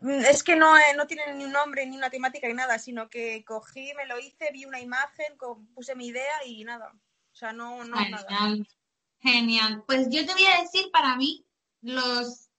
Mm, 0.00 0.24
Es 0.24 0.42
que 0.42 0.56
no, 0.56 0.76
eh, 0.76 0.94
no 0.96 1.06
tiene 1.06 1.32
ni 1.34 1.44
un 1.44 1.52
nombre, 1.52 1.86
ni 1.86 1.96
una 1.96 2.10
temática, 2.10 2.48
ni 2.48 2.54
nada, 2.54 2.78
sino 2.78 3.08
que 3.08 3.44
cogí, 3.44 3.94
me 3.94 4.06
lo 4.06 4.18
hice, 4.18 4.50
vi 4.52 4.64
una 4.64 4.80
imagen, 4.80 5.36
puse 5.74 5.94
mi 5.94 6.08
idea 6.08 6.44
y 6.44 6.64
nada. 6.64 6.92
O 7.32 7.34
sea, 7.34 7.52
no, 7.52 7.84
no 7.84 7.96
nada. 7.96 8.26
Genial. 8.28 8.68
Genial. 9.20 9.84
Pues 9.86 10.08
yo 10.10 10.26
te 10.26 10.32
voy 10.32 10.46
a 10.46 10.60
decir 10.60 10.90
para 10.92 11.16
mí 11.16 11.46
los, 11.82 12.50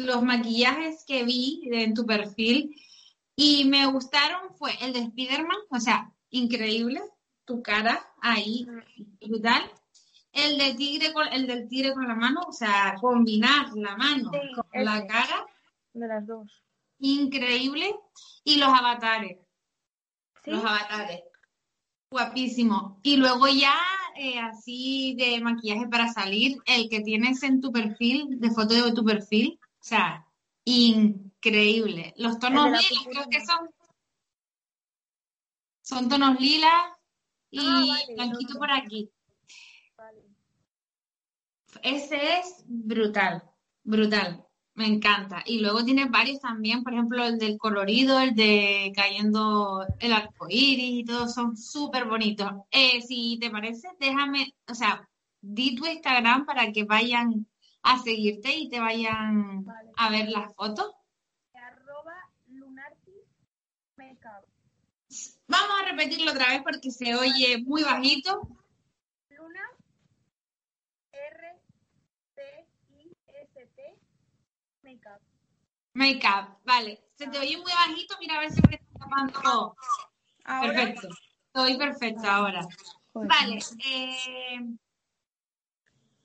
los 0.00 0.22
maquillajes 0.22 1.04
que 1.06 1.24
vi 1.24 1.62
en 1.72 1.94
tu 1.94 2.04
perfil 2.06 2.74
y 3.36 3.64
me 3.64 3.86
gustaron 3.86 4.54
fue 4.56 4.72
el 4.82 4.92
de 4.92 5.00
Spider-Man, 5.00 5.58
o 5.70 5.80
sea, 5.80 6.12
increíble, 6.30 7.00
tu 7.44 7.62
cara 7.62 8.04
ahí, 8.20 8.66
brutal. 9.26 9.62
El 10.32 10.58
de 10.58 10.74
tigre 10.74 11.12
con, 11.12 11.26
el 11.32 11.46
del 11.46 11.68
tigre 11.68 11.92
con 11.92 12.06
la 12.06 12.14
mano, 12.14 12.40
o 12.46 12.52
sea, 12.52 12.94
combinar 13.00 13.72
la 13.74 13.96
mano 13.96 14.30
Sí, 14.32 14.38
con 14.54 14.84
la 14.84 15.06
cara, 15.06 15.46
De 15.92 16.06
las 16.06 16.26
dos. 16.26 16.62
increíble. 16.98 17.94
Y 18.44 18.56
los 18.56 18.68
avatares. 18.68 19.38
¿Sí? 20.44 20.50
Los 20.52 20.64
avatares. 20.64 21.22
Guapísimo. 22.10 22.98
Y 23.02 23.16
luego 23.16 23.46
ya, 23.48 23.74
eh, 24.16 24.38
así 24.40 25.14
de 25.18 25.40
maquillaje 25.40 25.86
para 25.88 26.12
salir, 26.12 26.58
el 26.66 26.88
que 26.88 27.00
tienes 27.00 27.42
en 27.42 27.60
tu 27.60 27.70
perfil, 27.72 28.40
de 28.40 28.50
foto 28.50 28.74
de 28.74 28.92
tu 28.92 29.04
perfil, 29.04 29.59
o 29.80 29.82
sea, 29.82 30.26
increíble. 30.64 32.12
Los 32.18 32.38
tonos 32.38 32.66
lilas, 32.66 33.04
creo 33.10 33.24
que 33.30 33.40
son. 33.44 33.70
Son 35.80 36.08
tonos 36.08 36.38
lilas 36.38 36.82
y 37.50 37.60
Ah, 37.60 37.84
vale, 37.88 38.14
blanquito 38.14 38.58
por 38.58 38.70
aquí. 38.70 39.10
Vale. 39.96 40.22
Ese 41.82 42.38
es 42.38 42.62
brutal, 42.66 43.42
brutal. 43.82 44.44
Me 44.74 44.86
encanta. 44.86 45.42
Y 45.46 45.60
luego 45.60 45.84
tiene 45.84 46.06
varios 46.06 46.40
también, 46.40 46.82
por 46.84 46.92
ejemplo, 46.92 47.24
el 47.24 47.38
del 47.38 47.58
colorido, 47.58 48.20
el 48.20 48.34
de 48.34 48.92
cayendo 48.94 49.84
el 49.98 50.12
arco 50.12 50.46
iris 50.48 51.00
y 51.00 51.04
todos 51.04 51.34
son 51.34 51.56
súper 51.56 52.04
bonitos. 52.04 52.52
Eh, 52.70 53.00
si 53.02 53.38
te 53.40 53.50
parece, 53.50 53.88
déjame, 53.98 54.54
o 54.68 54.74
sea, 54.74 55.08
di 55.40 55.74
tu 55.74 55.86
Instagram 55.86 56.46
para 56.46 56.70
que 56.70 56.84
vayan 56.84 57.46
a 57.82 57.98
seguirte 57.98 58.52
y 58.54 58.68
te 58.68 58.80
vayan 58.80 59.64
Vale. 59.64 59.90
a 59.96 60.10
ver 60.10 60.28
las 60.28 60.54
fotos. 60.54 60.94
Arroba. 61.54 62.14
Vamos 65.48 65.80
a 65.80 65.84
repetirlo 65.90 66.30
otra 66.30 66.50
vez 66.50 66.62
porque 66.62 66.90
se 66.90 67.14
oye 67.14 67.58
muy 67.64 67.82
bajito. 67.82 68.48
Luna 69.30 69.68
R 71.12 71.60
T 72.34 72.68
I 72.90 73.16
S 73.26 73.66
T 73.74 73.98
makeup. 74.82 75.20
Makeup, 75.94 76.60
vale. 76.64 77.02
Se 77.14 77.26
te 77.26 77.38
oye 77.38 77.56
muy 77.56 77.72
bajito, 77.72 78.16
mira 78.20 78.36
a 78.36 78.40
ver 78.40 78.52
si 78.52 78.62
me 78.68 78.76
está 78.76 78.98
tapando. 78.98 79.76
Perfecto. 80.44 81.08
Estoy 81.46 81.76
perfecta 81.76 82.36
ahora. 82.36 82.66
Vale. 83.12 83.58
eh, 83.84 84.60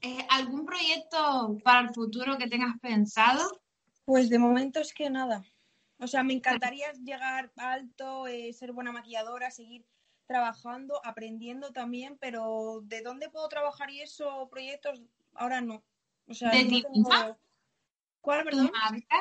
eh, 0.06 0.28
¿Algún 0.30 0.66
proyecto 0.66 1.58
para 1.64 1.82
el 1.88 1.94
futuro 1.94 2.38
que 2.38 2.48
tengas 2.48 2.78
pensado? 2.80 3.62
Pues 4.06 4.30
de 4.30 4.38
momento 4.40 4.80
es 4.80 4.94
que 4.94 5.10
nada. 5.10 5.44
O 5.98 6.08
sea, 6.08 6.24
me 6.24 6.34
encantaría 6.34 6.92
llegar 6.94 7.52
alto, 7.56 8.28
eh, 8.28 8.54
ser 8.54 8.72
buena 8.72 8.92
maquilladora, 8.92 9.50
seguir 9.50 9.86
trabajando, 10.28 11.00
aprendiendo 11.06 11.72
también, 11.72 12.18
pero 12.20 12.82
¿de 12.84 13.02
dónde 13.02 13.30
puedo 13.30 13.48
trabajar 13.48 13.90
y 13.90 14.02
eso, 14.02 14.48
proyectos? 14.50 15.02
Ahora 15.34 15.62
no. 15.62 15.84
O 16.28 16.34
sea, 16.34 16.52
¿De 16.52 16.64
no 16.64 16.70
ti 16.70 16.84
tengo- 16.84 16.98
misma? 16.98 17.38
¿Cuál, 18.22 18.40
¿Tu 18.40 18.46
perdón? 18.46 18.72
marca? 18.74 19.18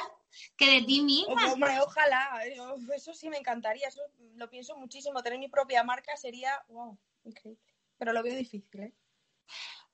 ¿Que 0.57 0.67
de 0.81 0.83
ti 0.83 1.00
misma? 1.03 1.53
Hombre, 1.53 1.79
ojalá, 1.81 2.45
eso, 2.45 2.76
eso 2.95 3.14
sí 3.14 3.29
me 3.29 3.37
encantaría, 3.38 3.87
eso 3.88 4.00
lo 4.35 4.49
pienso 4.50 4.76
muchísimo, 4.76 5.23
tener 5.23 5.38
mi 5.38 5.49
propia 5.49 5.85
marca 5.85 6.17
sería, 6.17 6.50
wow, 6.69 6.99
increíble. 7.25 7.62
Pero 7.99 8.12
lo 8.12 8.23
veo 8.23 8.35
difícil, 8.35 8.81
¿eh? 8.81 8.93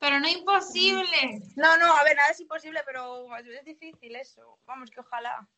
Pero 0.01 0.19
no 0.19 0.29
imposible. 0.29 1.41
No, 1.57 1.77
no, 1.77 1.95
a 1.95 2.03
ver, 2.03 2.17
nada 2.17 2.31
es 2.31 2.41
imposible, 2.41 2.81
pero 2.85 3.37
es 3.37 3.65
difícil 3.65 4.17
eso. 4.17 4.59
Vamos, 4.67 4.91
que 4.91 5.01
ojalá. 5.01 5.49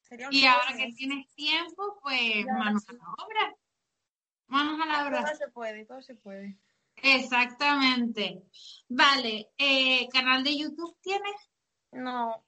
Sería 0.00 0.28
un 0.28 0.34
Y 0.34 0.44
ahora 0.44 0.76
que 0.76 0.92
tienes 0.92 1.32
tiempo, 1.34 1.98
pues 2.02 2.44
Ya, 2.44 2.52
manos 2.52 2.82
sí. 2.82 2.88
a 2.90 2.92
la 2.94 3.24
obra. 3.24 3.56
Manos 4.48 4.80
a 4.80 4.86
la 4.86 5.06
obra. 5.06 5.24
Todo 5.24 5.36
se 5.36 5.48
puede, 5.48 5.86
todo 5.86 6.02
se 6.02 6.14
puede. 6.16 6.58
Exactamente. 6.96 8.42
Vale, 8.88 9.50
eh, 9.56 10.06
¿canal 10.12 10.44
de 10.44 10.58
YouTube 10.58 10.98
tienes? 11.00 11.50
No, 11.92 12.44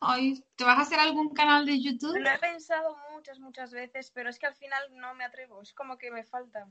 Ay, 0.00 0.42
¿te 0.56 0.64
vas 0.64 0.78
a 0.78 0.82
hacer 0.82 0.98
algún 0.98 1.34
canal 1.34 1.66
de 1.66 1.80
YouTube? 1.80 2.16
lo 2.18 2.30
he 2.30 2.38
pensado 2.38 2.96
muchas, 3.12 3.38
muchas 3.38 3.72
veces, 3.72 4.10
pero 4.10 4.30
es 4.30 4.38
que 4.38 4.46
al 4.46 4.54
final 4.54 4.82
no 4.94 5.14
me 5.14 5.24
atrevo, 5.24 5.62
es 5.62 5.72
como 5.72 5.98
que 5.98 6.10
me 6.10 6.24
falta. 6.24 6.68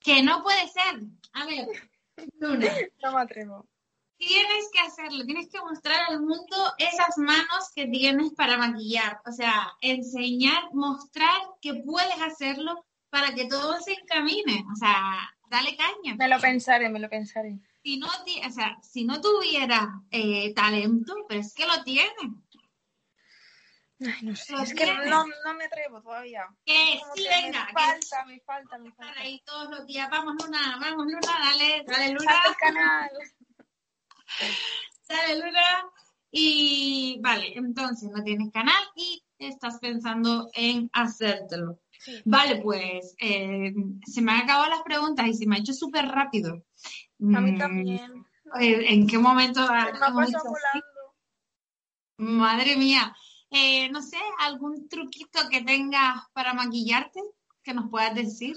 Que 0.00 0.22
no 0.22 0.42
puede 0.42 0.68
ser. 0.68 1.00
A 1.32 1.46
ver, 1.46 1.66
Luna, 2.38 2.68
No 3.02 3.12
me 3.12 3.20
atrevo. 3.20 3.66
tienes 4.16 4.70
que 4.72 4.80
hacerlo, 4.80 5.24
tienes 5.24 5.48
que 5.48 5.60
mostrar 5.60 6.10
al 6.10 6.20
mundo 6.20 6.56
esas 6.78 7.16
manos 7.18 7.70
que 7.74 7.86
tienes 7.86 8.32
para 8.34 8.56
maquillar. 8.56 9.20
O 9.26 9.32
sea, 9.32 9.72
enseñar, 9.80 10.72
mostrar 10.72 11.36
que 11.60 11.74
puedes 11.74 12.20
hacerlo 12.22 12.84
para 13.10 13.34
que 13.34 13.46
todo 13.46 13.80
se 13.80 13.92
encamine. 13.92 14.64
O 14.72 14.76
sea, 14.76 15.18
dale 15.50 15.76
caña. 15.76 16.14
Me 16.16 16.28
lo 16.28 16.38
pensaré, 16.40 16.88
me 16.88 17.00
lo 17.00 17.08
pensaré. 17.08 17.58
Si 17.82 17.98
no, 17.98 18.08
ti- 18.24 18.40
o 18.46 18.50
sea, 18.50 18.78
si 18.82 19.04
no 19.04 19.20
tuviera 19.20 20.00
eh, 20.10 20.54
talento, 20.54 21.14
pero 21.28 21.40
es 21.40 21.52
que 21.54 21.66
lo 21.66 21.82
tienes. 21.84 22.12
Ay, 24.00 24.12
no 24.22 24.34
sé, 24.36 24.54
es 24.62 24.74
que 24.74 24.86
no, 24.86 25.24
no 25.44 25.54
me 25.54 25.64
atrevo 25.64 26.02
todavía. 26.02 26.44
Que 26.64 26.98
Como 27.00 27.14
sí, 27.14 27.22
que 27.24 27.28
venga, 27.28 27.64
me 27.66 27.72
falta, 27.72 28.24
me 28.26 28.40
falta, 28.40 28.78
me 28.78 28.92
falta. 28.92 29.20
ahí 29.20 29.40
todos 29.46 29.70
los 29.70 29.86
días. 29.86 30.08
Vamos, 30.10 30.34
Luna, 30.42 30.78
vamos, 30.80 31.06
Luna, 31.06 31.20
dale, 31.22 31.84
dale, 31.86 32.08
Luna. 32.12 32.32
Salta 32.32 32.48
el 32.48 32.56
canal. 32.56 33.10
Dale, 35.08 35.36
Luna. 35.46 35.84
Y 36.36 37.18
vale, 37.22 37.52
entonces 37.56 38.10
no 38.10 38.22
tienes 38.24 38.50
canal 38.52 38.82
y 38.96 39.22
estás 39.38 39.78
pensando 39.78 40.48
en 40.54 40.90
hacértelo. 40.92 41.80
Sí. 42.00 42.20
Vale, 42.24 42.56
pues 42.60 43.14
eh, 43.20 43.72
se 44.04 44.20
me 44.20 44.32
han 44.32 44.40
acabado 44.42 44.68
las 44.68 44.82
preguntas 44.82 45.26
y 45.28 45.34
se 45.34 45.46
me 45.46 45.56
ha 45.56 45.60
hecho 45.60 45.72
súper 45.72 46.06
rápido. 46.06 46.54
A 46.54 47.40
mí 47.40 47.52
Mm, 47.52 47.58
también. 47.58 48.26
eh, 48.60 48.84
¿En 48.92 49.06
qué 49.06 49.16
momento 49.18 49.60
Me 49.70 49.78
ha 49.80 49.92
pasado 49.92 50.14
volando. 50.14 50.42
Madre 52.18 52.76
mía. 52.76 53.14
Eh, 53.56 53.88
no 53.90 54.02
sé, 54.02 54.18
algún 54.40 54.88
truquito 54.88 55.48
que 55.48 55.62
tengas 55.62 56.28
para 56.32 56.54
maquillarte 56.54 57.20
que 57.62 57.72
nos 57.72 57.88
puedas 57.88 58.12
decir. 58.12 58.56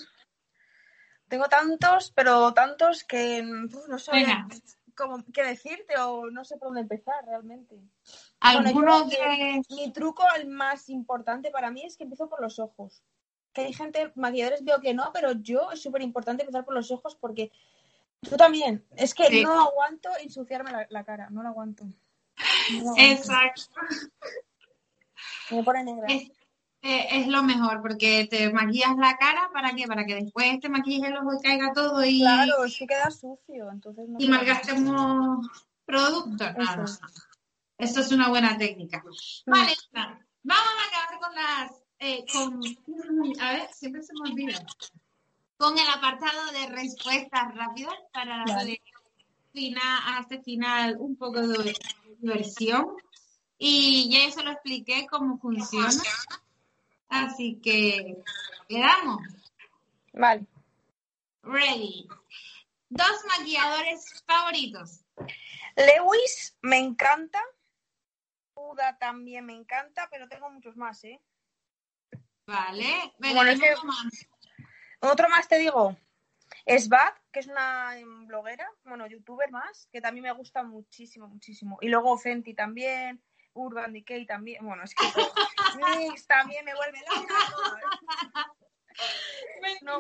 Tengo 1.28 1.48
tantos, 1.48 2.12
pero 2.16 2.52
tantos 2.54 3.04
que 3.04 3.44
uf, 3.44 3.88
no 3.88 4.00
sé 4.00 4.12
cómo 4.96 5.24
qué 5.32 5.44
decirte 5.44 5.96
o 6.00 6.32
no 6.32 6.44
sé 6.44 6.58
por 6.58 6.70
dónde 6.70 6.82
empezar 6.82 7.24
realmente. 7.28 7.80
¿Alguno 8.40 9.04
yo, 9.04 9.10
que... 9.10 9.62
Mi 9.70 9.92
truco 9.92 10.24
el 10.36 10.48
más 10.48 10.90
importante 10.90 11.52
para 11.52 11.70
mí 11.70 11.84
es 11.86 11.96
que 11.96 12.04
empiezo 12.04 12.28
por 12.28 12.42
los 12.42 12.58
ojos. 12.58 13.04
Que 13.54 13.62
hay 13.62 13.74
gente, 13.74 14.12
maquilladores 14.16 14.64
veo 14.64 14.82
que 14.82 14.96
no, 14.96 15.12
pero 15.14 15.34
yo 15.34 15.72
es 15.72 15.82
súper 15.82 16.02
importante 16.02 16.42
empezar 16.42 16.66
por 16.66 16.74
los 16.74 16.90
ojos 16.90 17.16
porque 17.16 17.52
tú 18.28 18.36
también. 18.36 18.84
Es 18.96 19.14
que 19.14 19.28
Sí. 19.28 19.44
no 19.44 19.62
aguanto 19.62 20.10
ensuciarme 20.24 20.72
la, 20.72 20.88
la 20.90 21.04
cara, 21.04 21.30
no 21.30 21.44
lo 21.44 21.50
aguanto. 21.50 21.84
No 21.86 22.80
aguanto. 22.80 23.02
Exacto. 23.02 23.76
Me 25.50 25.64
pone 25.64 25.84
negra. 25.84 26.08
Es- 26.08 26.30
eh, 26.84 27.08
es 27.12 27.28
lo 27.28 27.42
mejor 27.44 27.82
porque 27.82 28.28
te 28.30 28.54
maquillas 28.54 28.96
la 28.98 29.18
cara 29.18 29.50
para 29.52 29.74
qué, 29.74 29.88
para 29.88 30.06
que 30.06 30.16
después 30.16 30.60
te 30.60 30.70
maquilles 30.70 31.08
el 31.10 31.18
ojo 31.18 31.34
y 31.34 31.42
caiga 31.42 31.74
todo 31.74 32.06
y, 32.06 32.20
Claro, 32.20 32.64
es 32.66 32.78
que 32.78 32.86
queda 32.88 33.10
sucio, 33.10 33.72
entonces 33.72 34.08
no 34.08 34.18
y 34.20 34.28
malgastemos 34.28 35.48
productos. 35.86 36.48
Eso 36.50 36.58
Nada, 36.60 36.84
es. 36.84 37.00
Eso 37.80 38.02
es 38.02 38.12
una 38.12 38.30
buena 38.30 38.58
técnica. 38.58 39.04
Vale, 39.48 39.74
Luna, 39.92 40.26
vamos 40.44 40.74
a 40.80 40.88
acabar 40.88 41.20
con 41.20 41.36
las. 41.36 41.84
eh, 42.00 42.26
con, 42.32 42.62
a 43.42 43.54
ver, 43.54 43.70
siempre 43.74 44.04
se 44.04 44.14
me 44.14 44.30
olvida. 44.30 44.66
Con 45.58 45.78
el 45.78 45.88
apartado 45.90 46.52
de 46.52 46.68
respuestas 46.68 47.56
rápidas 47.56 47.96
para 48.14 48.46
Vale. 48.46 48.80
final, 49.52 50.00
a 50.06 50.20
este 50.22 50.42
final 50.44 50.96
un 51.00 51.16
poco 51.18 51.42
de 51.42 51.76
diversión. 52.20 52.88
Y 53.58 54.10
ya 54.12 54.28
eso 54.28 54.44
lo 54.44 54.52
expliqué 54.52 55.08
cómo 55.10 55.38
funciona. 55.40 56.04
Así 57.10 57.60
que 57.64 58.18
le 58.68 58.80
damos. 58.80 59.22
Vale. 60.14 60.46
Ready. 61.44 62.08
Dos 62.90 63.26
maquilladores 63.38 64.24
favoritos. 64.26 65.02
Lewis 65.76 66.56
me 66.62 66.78
encanta. 66.78 67.42
Buda 68.56 68.98
también 68.98 69.46
me 69.46 69.54
encanta, 69.54 70.08
pero 70.12 70.28
tengo 70.28 70.50
muchos 70.50 70.76
más, 70.76 71.04
¿eh? 71.04 71.22
Vale. 72.46 73.14
Bueno, 73.20 73.44
es 73.44 73.60
que- 73.60 73.76
más. 73.84 74.28
Otro 75.00 75.30
más 75.30 75.48
te 75.48 75.60
digo. 75.60 75.96
Sbat, 76.66 77.16
que 77.32 77.40
es 77.40 77.48
una 77.48 77.94
bloguera, 78.26 78.70
bueno, 78.84 79.06
youtuber 79.08 79.52
más, 79.52 79.88
que 79.92 80.02
también 80.02 80.24
me 80.24 80.32
gusta 80.32 80.64
muchísimo, 80.64 81.28
muchísimo. 81.28 81.78
Y 81.82 81.90
luego 81.90 82.18
Fenty 82.18 82.54
también, 82.54 83.22
Urban 83.58 83.94
Decay 83.94 84.26
también. 84.26 84.64
Bueno, 84.66 84.84
es 84.84 84.94
que. 84.96 85.04
Mix 86.16 86.28
también 86.28 86.64
me 86.66 86.74
vuelve 86.76 87.00
loca. 87.14 87.36
Me 89.62 89.78
No. 89.82 90.00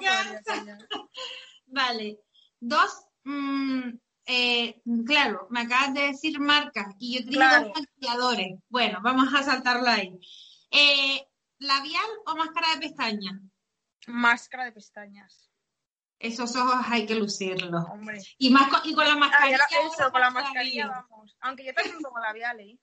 Vale. 1.68 2.20
Dos. 2.60 3.06
mm, 3.24 3.90
eh, 4.30 4.82
claro, 5.06 5.48
me 5.52 5.62
acabas 5.62 5.94
de 5.94 6.02
decir 6.02 6.40
marcas 6.40 6.88
y 7.00 7.18
yo 7.20 7.26
te 7.26 7.32
Claro. 7.32 7.68
dos 7.68 7.74
maquilladores. 7.80 8.60
Bueno, 8.70 9.00
vamos 9.02 9.34
a 9.34 9.44
saltarla 9.44 9.94
ahí. 9.94 10.20
Eh, 10.72 11.26
¿Labial 11.60 12.06
o 12.26 12.36
máscara 12.36 12.76
de 12.76 12.80
pestaña? 12.88 13.40
Máscara 14.08 14.66
de 14.66 14.72
pestañas. 14.74 15.50
Esos 16.20 16.56
ojos 16.56 16.86
hay 16.90 17.06
que 17.06 17.16
lucirlos. 17.16 17.86
Hombre. 17.92 18.20
Y 18.38 18.50
más 18.50 18.70
con, 18.70 18.80
y 18.84 18.94
con 18.94 19.06
la 19.06 19.14
Ah, 19.14 19.18
mascarilla. 19.18 19.58
ahora 19.58 19.88
eso, 19.94 20.12
con 20.12 20.22
la 20.22 20.30
mascarilla 20.32 20.88
vamos. 20.88 21.38
Aunque 21.42 21.66
yo 21.66 21.74
también 21.74 21.98
pongo 22.02 22.20
labial, 22.20 22.60
¿eh? 22.60 22.78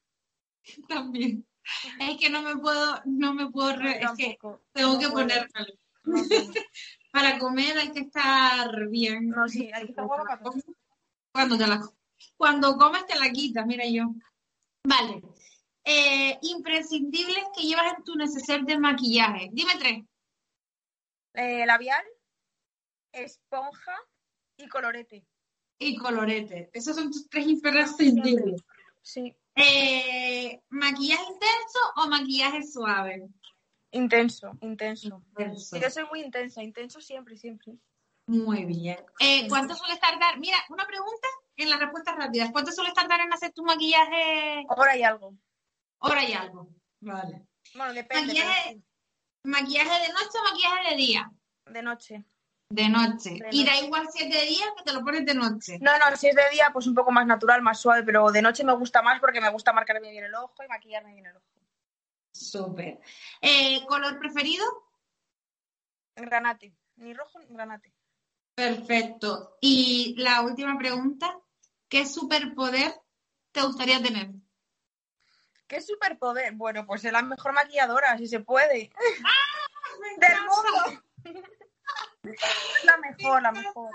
También. 0.89 1.47
Es 2.01 2.19
que 2.19 2.29
no 2.29 2.43
me 2.43 2.57
puedo, 2.57 3.01
no 3.07 3.33
me 3.35 3.51
puedo, 3.51 3.75
re- 3.77 4.03
es 4.03 4.11
que 4.17 4.39
tengo 4.73 4.93
No 4.95 4.99
que. 4.99 5.07
No 5.07 5.13
puedo. 5.13 5.29
Para 7.13 7.39
comer 7.39 7.79
hay 7.79 7.93
que 7.93 8.01
estar 8.01 8.89
bien. 8.89 9.29
No, 9.29 9.49
sí, 9.49 9.71
hay 9.73 9.85
que 9.85 9.91
estar 9.91 10.05
guapa 10.05 10.25
para 10.25 10.43
todo. 10.43 10.55
Cuando 11.33 11.57
te 11.57 11.67
la 11.67 11.81
cuando 12.37 12.77
comes 12.77 13.07
te 13.07 13.19
la 13.19 13.31
quitas, 13.31 13.67
mira 13.67 13.85
yo. 13.87 14.13
Vale. 14.85 15.23
Eh, 15.85 16.39
imprescindibles 16.43 17.45
que 17.57 17.63
llevas 17.63 17.95
en 17.97 18.05
tu 18.05 18.15
neceser 18.17 18.63
de 18.65 18.79
maquillaje. 18.79 19.51
Dime 19.53 19.73
tres. 19.79 20.05
Eh, 21.35 21.65
labial, 21.67 22.05
esponja 23.13 23.97
y 24.57 24.69
colorete. 24.69 25.25
Y 25.79 25.97
colorete. 25.97 26.71
Esos 26.73 26.97
son 26.97 27.11
tus 27.11 27.29
tres 27.29 27.47
imprescindibles. 27.47 28.63
Sí. 29.03 29.35
Eh, 29.57 30.61
¿Maquillaje 30.71 31.23
intenso 31.23 31.79
o 31.97 32.09
maquillaje 32.09 32.63
suave? 32.63 33.29
Intenso, 33.93 34.53
intenso. 34.61 35.23
Intenso. 35.31 35.77
Yo 35.79 35.91
soy 35.91 36.05
muy 36.07 36.21
intensa, 36.23 36.63
intenso 36.63 37.01
siempre, 37.01 37.37
siempre. 37.37 37.75
Muy 38.27 38.65
bien. 38.65 38.99
Eh, 39.21 39.47
¿Cuánto 39.49 39.75
suele 39.75 39.97
tardar? 39.99 40.39
Mira, 40.39 40.59
una 40.71 40.87
pregunta 40.87 41.29
en 41.57 41.71
las 41.71 41.79
respuestas 41.79 42.17
rápidas. 42.17 42.51
¿Cuánto 42.51 42.73
suele 42.73 42.93
tardar 42.93 43.21
en 43.21 43.33
hacer 43.33 43.53
tu 43.53 43.63
maquillaje? 43.63 44.65
Ahora 44.69 44.93
hay 44.93 45.03
algo. 45.03 45.35
Hora 45.99 46.25
y 46.29 46.33
algo. 46.33 46.69
Vale. 47.01 47.47
Bueno, 47.75 47.93
depende. 47.93 48.33
pero 48.35 48.47
Maquillaje, 48.47 48.83
maquillaje 49.45 50.03
de 50.07 50.13
noche 50.13 50.39
o 50.39 50.45
maquillaje 50.45 50.91
de 50.91 50.97
día. 50.97 51.33
de 51.67 51.83
noche. 51.83 52.25
De 52.75 52.89
noche. 52.89 53.31
De 53.31 53.49
Y 53.53 53.65
da 53.65 53.77
igual 53.77 54.09
si 54.13 54.25
es 54.25 54.33
de 54.33 54.47
día 54.47 54.67
que 54.77 54.83
te 54.83 54.93
lo 54.93 55.05
pones 55.05 55.25
de 55.25 55.35
noche. 55.35 55.79
No, 55.81 55.93
no, 55.97 56.17
si 56.17 56.27
es 56.27 56.35
de 56.35 56.51
día, 56.51 56.71
pues 56.73 56.89
un 56.89 56.95
poco 56.95 57.13
más 57.13 57.25
natural, 57.25 57.63
más 57.63 57.81
suave, 57.81 58.03
pero 58.03 58.33
de 58.33 58.43
noche 58.43 58.65
me 58.65 58.75
gusta 58.75 59.01
más 59.01 59.21
porque 59.21 59.41
me 59.41 59.49
gusta 59.51 59.73
marcarme 59.73 60.11
bien 60.11 60.25
el 60.25 60.35
ojo 60.35 60.65
y 60.65 60.69
maquillarme 60.69 61.13
bien 61.13 61.27
el 61.27 61.37
ojo. 61.37 61.47
Súper. 62.33 63.01
Eh, 63.41 63.87
¿Color 63.87 64.19
preferido? 64.19 64.65
Granate. 66.17 66.75
Ni 66.97 67.15
rojo 67.15 67.39
ni 67.39 67.47
granate. 67.47 67.95
Perfecto. 68.57 69.57
Y 69.61 70.17
la 70.19 70.43
última 70.43 70.77
pregunta. 70.77 71.39
¿Qué 71.89 72.07
superpoder 72.07 72.93
te 73.53 73.63
gustaría 73.63 74.03
tener? 74.03 74.31
¿Qué 75.69 75.81
superpoder? 75.81 76.55
Bueno, 76.55 76.85
pues 76.87 77.05
es 77.05 77.13
la 77.13 77.23
mejor 77.23 77.53
maquilladora, 77.53 78.19
si 78.19 78.27
se 78.27 78.41
puede. 78.41 78.91
Me 80.01 80.27
¡Del 80.27 80.39
mundo! 80.41 81.03
La 82.85 82.97
mejor, 82.99 83.43
la 83.43 83.53
mejor. 83.53 83.91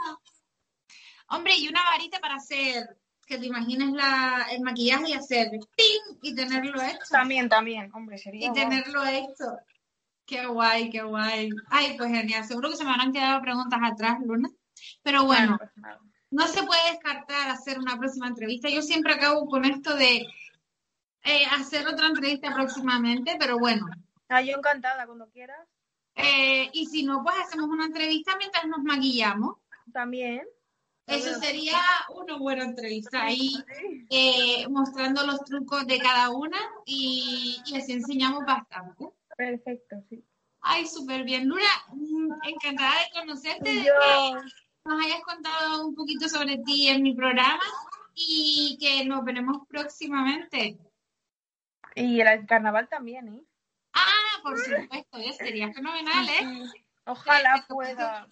Hombre, 1.30 1.54
y 1.58 1.68
una 1.68 1.84
varita 1.84 2.20
para 2.20 2.36
hacer, 2.36 2.98
que 3.26 3.38
te 3.38 3.46
imagines 3.46 3.92
la, 3.92 4.48
el 4.52 4.62
maquillaje 4.62 5.10
y 5.10 5.14
hacer 5.14 5.50
¡ping! 5.50 6.18
y 6.22 6.36
tenerlo 6.36 6.82
hecho. 6.82 7.00
También, 7.12 7.50
también, 7.50 7.92
hombre, 7.94 8.18
sería 8.18 8.48
Y 8.48 8.54
tenerlo 8.54 9.06
hecho. 9.06 9.58
Qué 10.26 10.46
guay, 10.46 10.90
qué 10.90 11.02
guay. 11.02 11.50
Ay, 11.70 11.96
pues 11.98 12.12
genial. 12.12 12.46
Seguro 12.46 12.70
que 12.70 12.78
se 12.78 12.84
me 12.84 12.92
habrán 12.92 13.14
quedado 13.14 13.42
preguntas 13.42 13.80
atrás, 13.84 14.18
Luna. 14.22 14.50
Pero 15.02 15.26
bueno, 15.26 15.58
pues 15.58 15.72
no 16.32 16.48
se 16.48 16.64
puede 16.64 16.92
descartar 16.92 17.50
hacer 17.50 17.80
una 17.80 17.98
próxima 17.98 18.28
entrevista. 18.28 18.70
Yo 18.70 18.82
siempre 18.82 19.14
acabo 19.14 19.48
con 19.48 19.66
esto 19.66 19.96
de 19.96 20.28
eh, 21.24 21.46
hacer 21.52 21.88
otra 21.88 22.08
entrevista 22.08 22.54
próximamente, 22.54 23.36
pero 23.40 23.58
bueno. 23.58 23.88
Ah, 24.30 24.42
yo 24.42 24.58
encantada, 24.58 25.06
cuando 25.06 25.30
quieras. 25.30 25.68
Eh, 26.22 26.70
y 26.74 26.86
si 26.88 27.04
no, 27.04 27.24
pues 27.24 27.36
hacemos 27.40 27.70
una 27.70 27.86
entrevista 27.86 28.36
mientras 28.38 28.66
nos 28.68 28.84
maquillamos. 28.84 29.58
También. 29.94 30.48
Eso 31.08 31.40
sería 31.40 31.80
una 32.16 32.38
buena 32.38 32.66
entrevista 32.66 33.24
ahí, 33.24 33.52
eh, 34.12 34.68
mostrando 34.70 35.26
los 35.26 35.44
trucos 35.44 35.88
de 35.88 35.98
cada 35.98 36.30
una 36.30 36.60
y, 36.86 37.58
y 37.66 37.78
así 37.78 37.94
enseñamos 37.94 38.46
bastante. 38.46 39.10
Perfecto, 39.36 39.96
sí. 40.08 40.24
Ay, 40.62 40.86
súper 40.86 41.24
bien. 41.24 41.48
Luna, 41.48 41.64
mm, 41.94 42.32
encantada 42.44 42.92
de 42.92 43.20
conocerte, 43.20 43.70
de 43.74 43.82
que 43.82 44.34
nos 44.86 45.04
hayas 45.04 45.22
contado 45.22 45.88
un 45.88 45.96
poquito 45.96 46.30
sobre 46.30 46.58
ti 46.60 46.90
en 46.90 47.02
mi 47.02 47.16
programa 47.16 47.64
y 48.14 48.78
que 48.80 49.06
nos 49.06 49.24
veremos 49.24 49.66
próximamente. 49.68 50.78
y 51.96 52.22
el 52.22 52.46
carnaval 52.46 52.88
también, 52.88 53.28
¿eh? 53.30 53.44
Por 54.44 54.58
supuesto, 54.60 55.20
ya 55.20 55.34
sería 55.34 55.74
fenomenal, 55.74 56.28
¿eh? 56.30 56.40
Sí. 56.74 56.82
Ojalá 57.06 57.58
Sí, 57.58 57.64
pueda. 57.70 58.28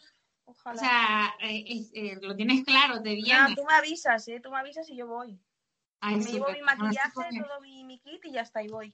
O 0.45 0.53
sea, 0.75 1.33
eh, 1.41 1.65
eh, 1.93 2.17
lo 2.21 2.35
tienes 2.35 2.63
claro, 2.65 3.01
te 3.01 3.15
viene. 3.15 3.55
tú 3.55 3.63
me 3.65 3.73
avisas, 3.73 4.27
¿eh? 4.29 4.39
Tú 4.41 4.49
me 4.51 4.57
avisas 4.59 4.89
y 4.89 4.95
yo 4.95 5.07
voy. 5.07 5.37
Ay, 5.99 6.17
me 6.17 6.31
llevo 6.31 6.51
mi 6.51 6.61
maquillaje, 6.61 7.11
todo 7.13 7.59
mi, 7.61 7.83
mi 7.83 7.99
kit 7.99 8.23
y 8.25 8.31
ya 8.31 8.41
está, 8.41 8.61
y 8.63 8.67
voy. 8.67 8.93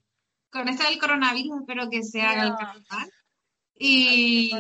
Con 0.49 0.67
esto 0.69 0.83
del 0.83 0.99
coronavirus 0.99 1.61
espero 1.61 1.89
que 1.89 2.03
se 2.03 2.21
haga 2.21 2.43
el 2.45 2.55
carnaval. 2.55 3.11
¿Qué 3.75 3.85
Y 3.85 4.51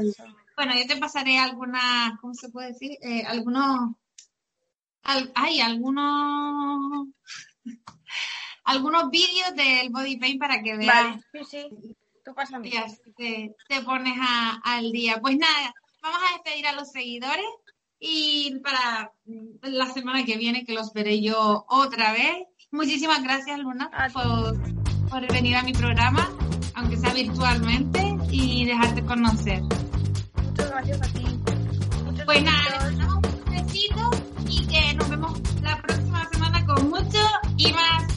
bueno, 0.55 0.73
yo 0.75 0.85
te 0.87 0.97
pasaré 0.97 1.37
algunas, 1.39 2.19
¿cómo 2.19 2.33
se 2.33 2.49
puede 2.49 2.69
decir? 2.73 2.91
Eh, 3.01 3.23
algunos, 3.25 3.95
al- 5.03 5.31
hay 5.35 5.61
algunos, 5.61 7.07
algunos 8.65 9.09
vídeos 9.09 9.55
del 9.55 9.89
body 9.89 10.17
paint 10.17 10.39
para 10.39 10.61
que 10.61 10.77
veas 10.77 10.93
Vale, 10.95 11.23
sí, 11.31 11.67
sí. 11.69 11.95
Tú 12.23 12.33
y 12.63 12.77
así 12.77 13.01
te, 13.17 13.55
te 13.67 13.81
pones 13.81 14.17
a- 14.19 14.59
al 14.63 14.91
día. 14.91 15.19
Pues 15.21 15.37
nada, 15.37 15.73
vamos 16.01 16.19
a 16.29 16.33
despedir 16.33 16.67
a 16.67 16.71
los 16.73 16.89
seguidores 16.91 17.45
y 17.99 18.59
para 18.63 19.11
mm, 19.25 19.57
la 19.63 19.87
semana 19.87 20.23
que 20.25 20.37
viene 20.37 20.65
que 20.65 20.73
los 20.73 20.93
veré 20.93 21.21
yo 21.21 21.65
otra 21.67 22.13
vez. 22.13 22.47
Muchísimas 22.71 23.21
gracias, 23.23 23.59
Luna, 23.59 23.91
por, 24.13 24.57
por 25.09 25.31
venir 25.31 25.55
a 25.57 25.63
mi 25.63 25.73
programa, 25.73 26.29
aunque 26.75 26.97
sea 26.97 27.13
virtualmente, 27.13 28.15
y 28.31 28.65
dejarte 28.65 29.03
conocer. 29.05 29.61
Muchas 29.61 30.69
gracias 30.71 31.01
a 31.01 31.13
ti. 31.13 31.23
Muchos 32.05 32.25
Pues 32.25 32.43
nada, 32.43 32.85
les 32.87 32.97
mandamos 32.97 33.33
un 33.33 33.51
besito 33.53 34.11
y 34.49 34.65
que 34.67 34.93
nos 34.95 35.09
vemos 35.09 35.39
la 35.61 35.79
próxima 35.81 36.27
semana 36.29 36.65
con 36.65 36.89
mucho 36.89 37.19
y 37.57 37.71
más. 37.73 38.12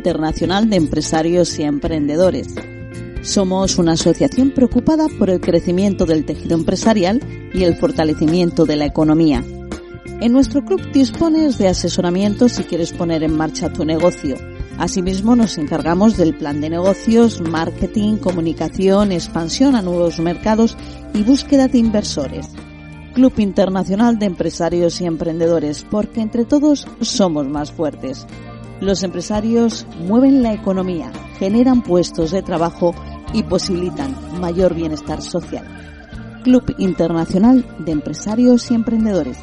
Internacional 0.00 0.70
de 0.70 0.76
Empresarios 0.76 1.58
y 1.58 1.62
Emprendedores. 1.62 2.54
Somos 3.20 3.76
una 3.76 3.92
asociación 3.92 4.50
preocupada 4.50 5.08
por 5.18 5.28
el 5.28 5.42
crecimiento 5.42 6.06
del 6.06 6.24
tejido 6.24 6.54
empresarial 6.54 7.20
y 7.52 7.64
el 7.64 7.76
fortalecimiento 7.76 8.64
de 8.64 8.76
la 8.76 8.86
economía. 8.86 9.44
En 10.22 10.32
nuestro 10.32 10.64
club 10.64 10.80
dispones 10.92 11.58
de 11.58 11.68
asesoramiento 11.68 12.48
si 12.48 12.62
quieres 12.62 12.94
poner 12.94 13.22
en 13.22 13.36
marcha 13.36 13.70
tu 13.70 13.84
negocio. 13.84 14.36
Asimismo, 14.78 15.36
nos 15.36 15.58
encargamos 15.58 16.16
del 16.16 16.34
plan 16.34 16.62
de 16.62 16.70
negocios, 16.70 17.42
marketing, 17.42 18.16
comunicación, 18.16 19.12
expansión 19.12 19.74
a 19.74 19.82
nuevos 19.82 20.18
mercados 20.18 20.78
y 21.12 21.22
búsqueda 21.24 21.68
de 21.68 21.76
inversores. 21.76 22.48
Club 23.12 23.34
Internacional 23.36 24.18
de 24.18 24.24
Empresarios 24.24 24.98
y 25.02 25.04
Emprendedores, 25.04 25.84
porque 25.90 26.22
entre 26.22 26.46
todos 26.46 26.86
somos 27.02 27.46
más 27.46 27.70
fuertes. 27.70 28.26
Los 28.80 29.02
empresarios 29.02 29.86
mueven 30.06 30.42
la 30.42 30.54
economía, 30.54 31.12
generan 31.38 31.82
puestos 31.82 32.30
de 32.30 32.42
trabajo 32.42 32.94
y 33.34 33.42
posibilitan 33.42 34.40
mayor 34.40 34.74
bienestar 34.74 35.20
social. 35.20 35.66
Club 36.42 36.74
Internacional 36.78 37.64
de 37.78 37.92
Empresarios 37.92 38.70
y 38.70 38.74
Emprendedores. 38.74 39.36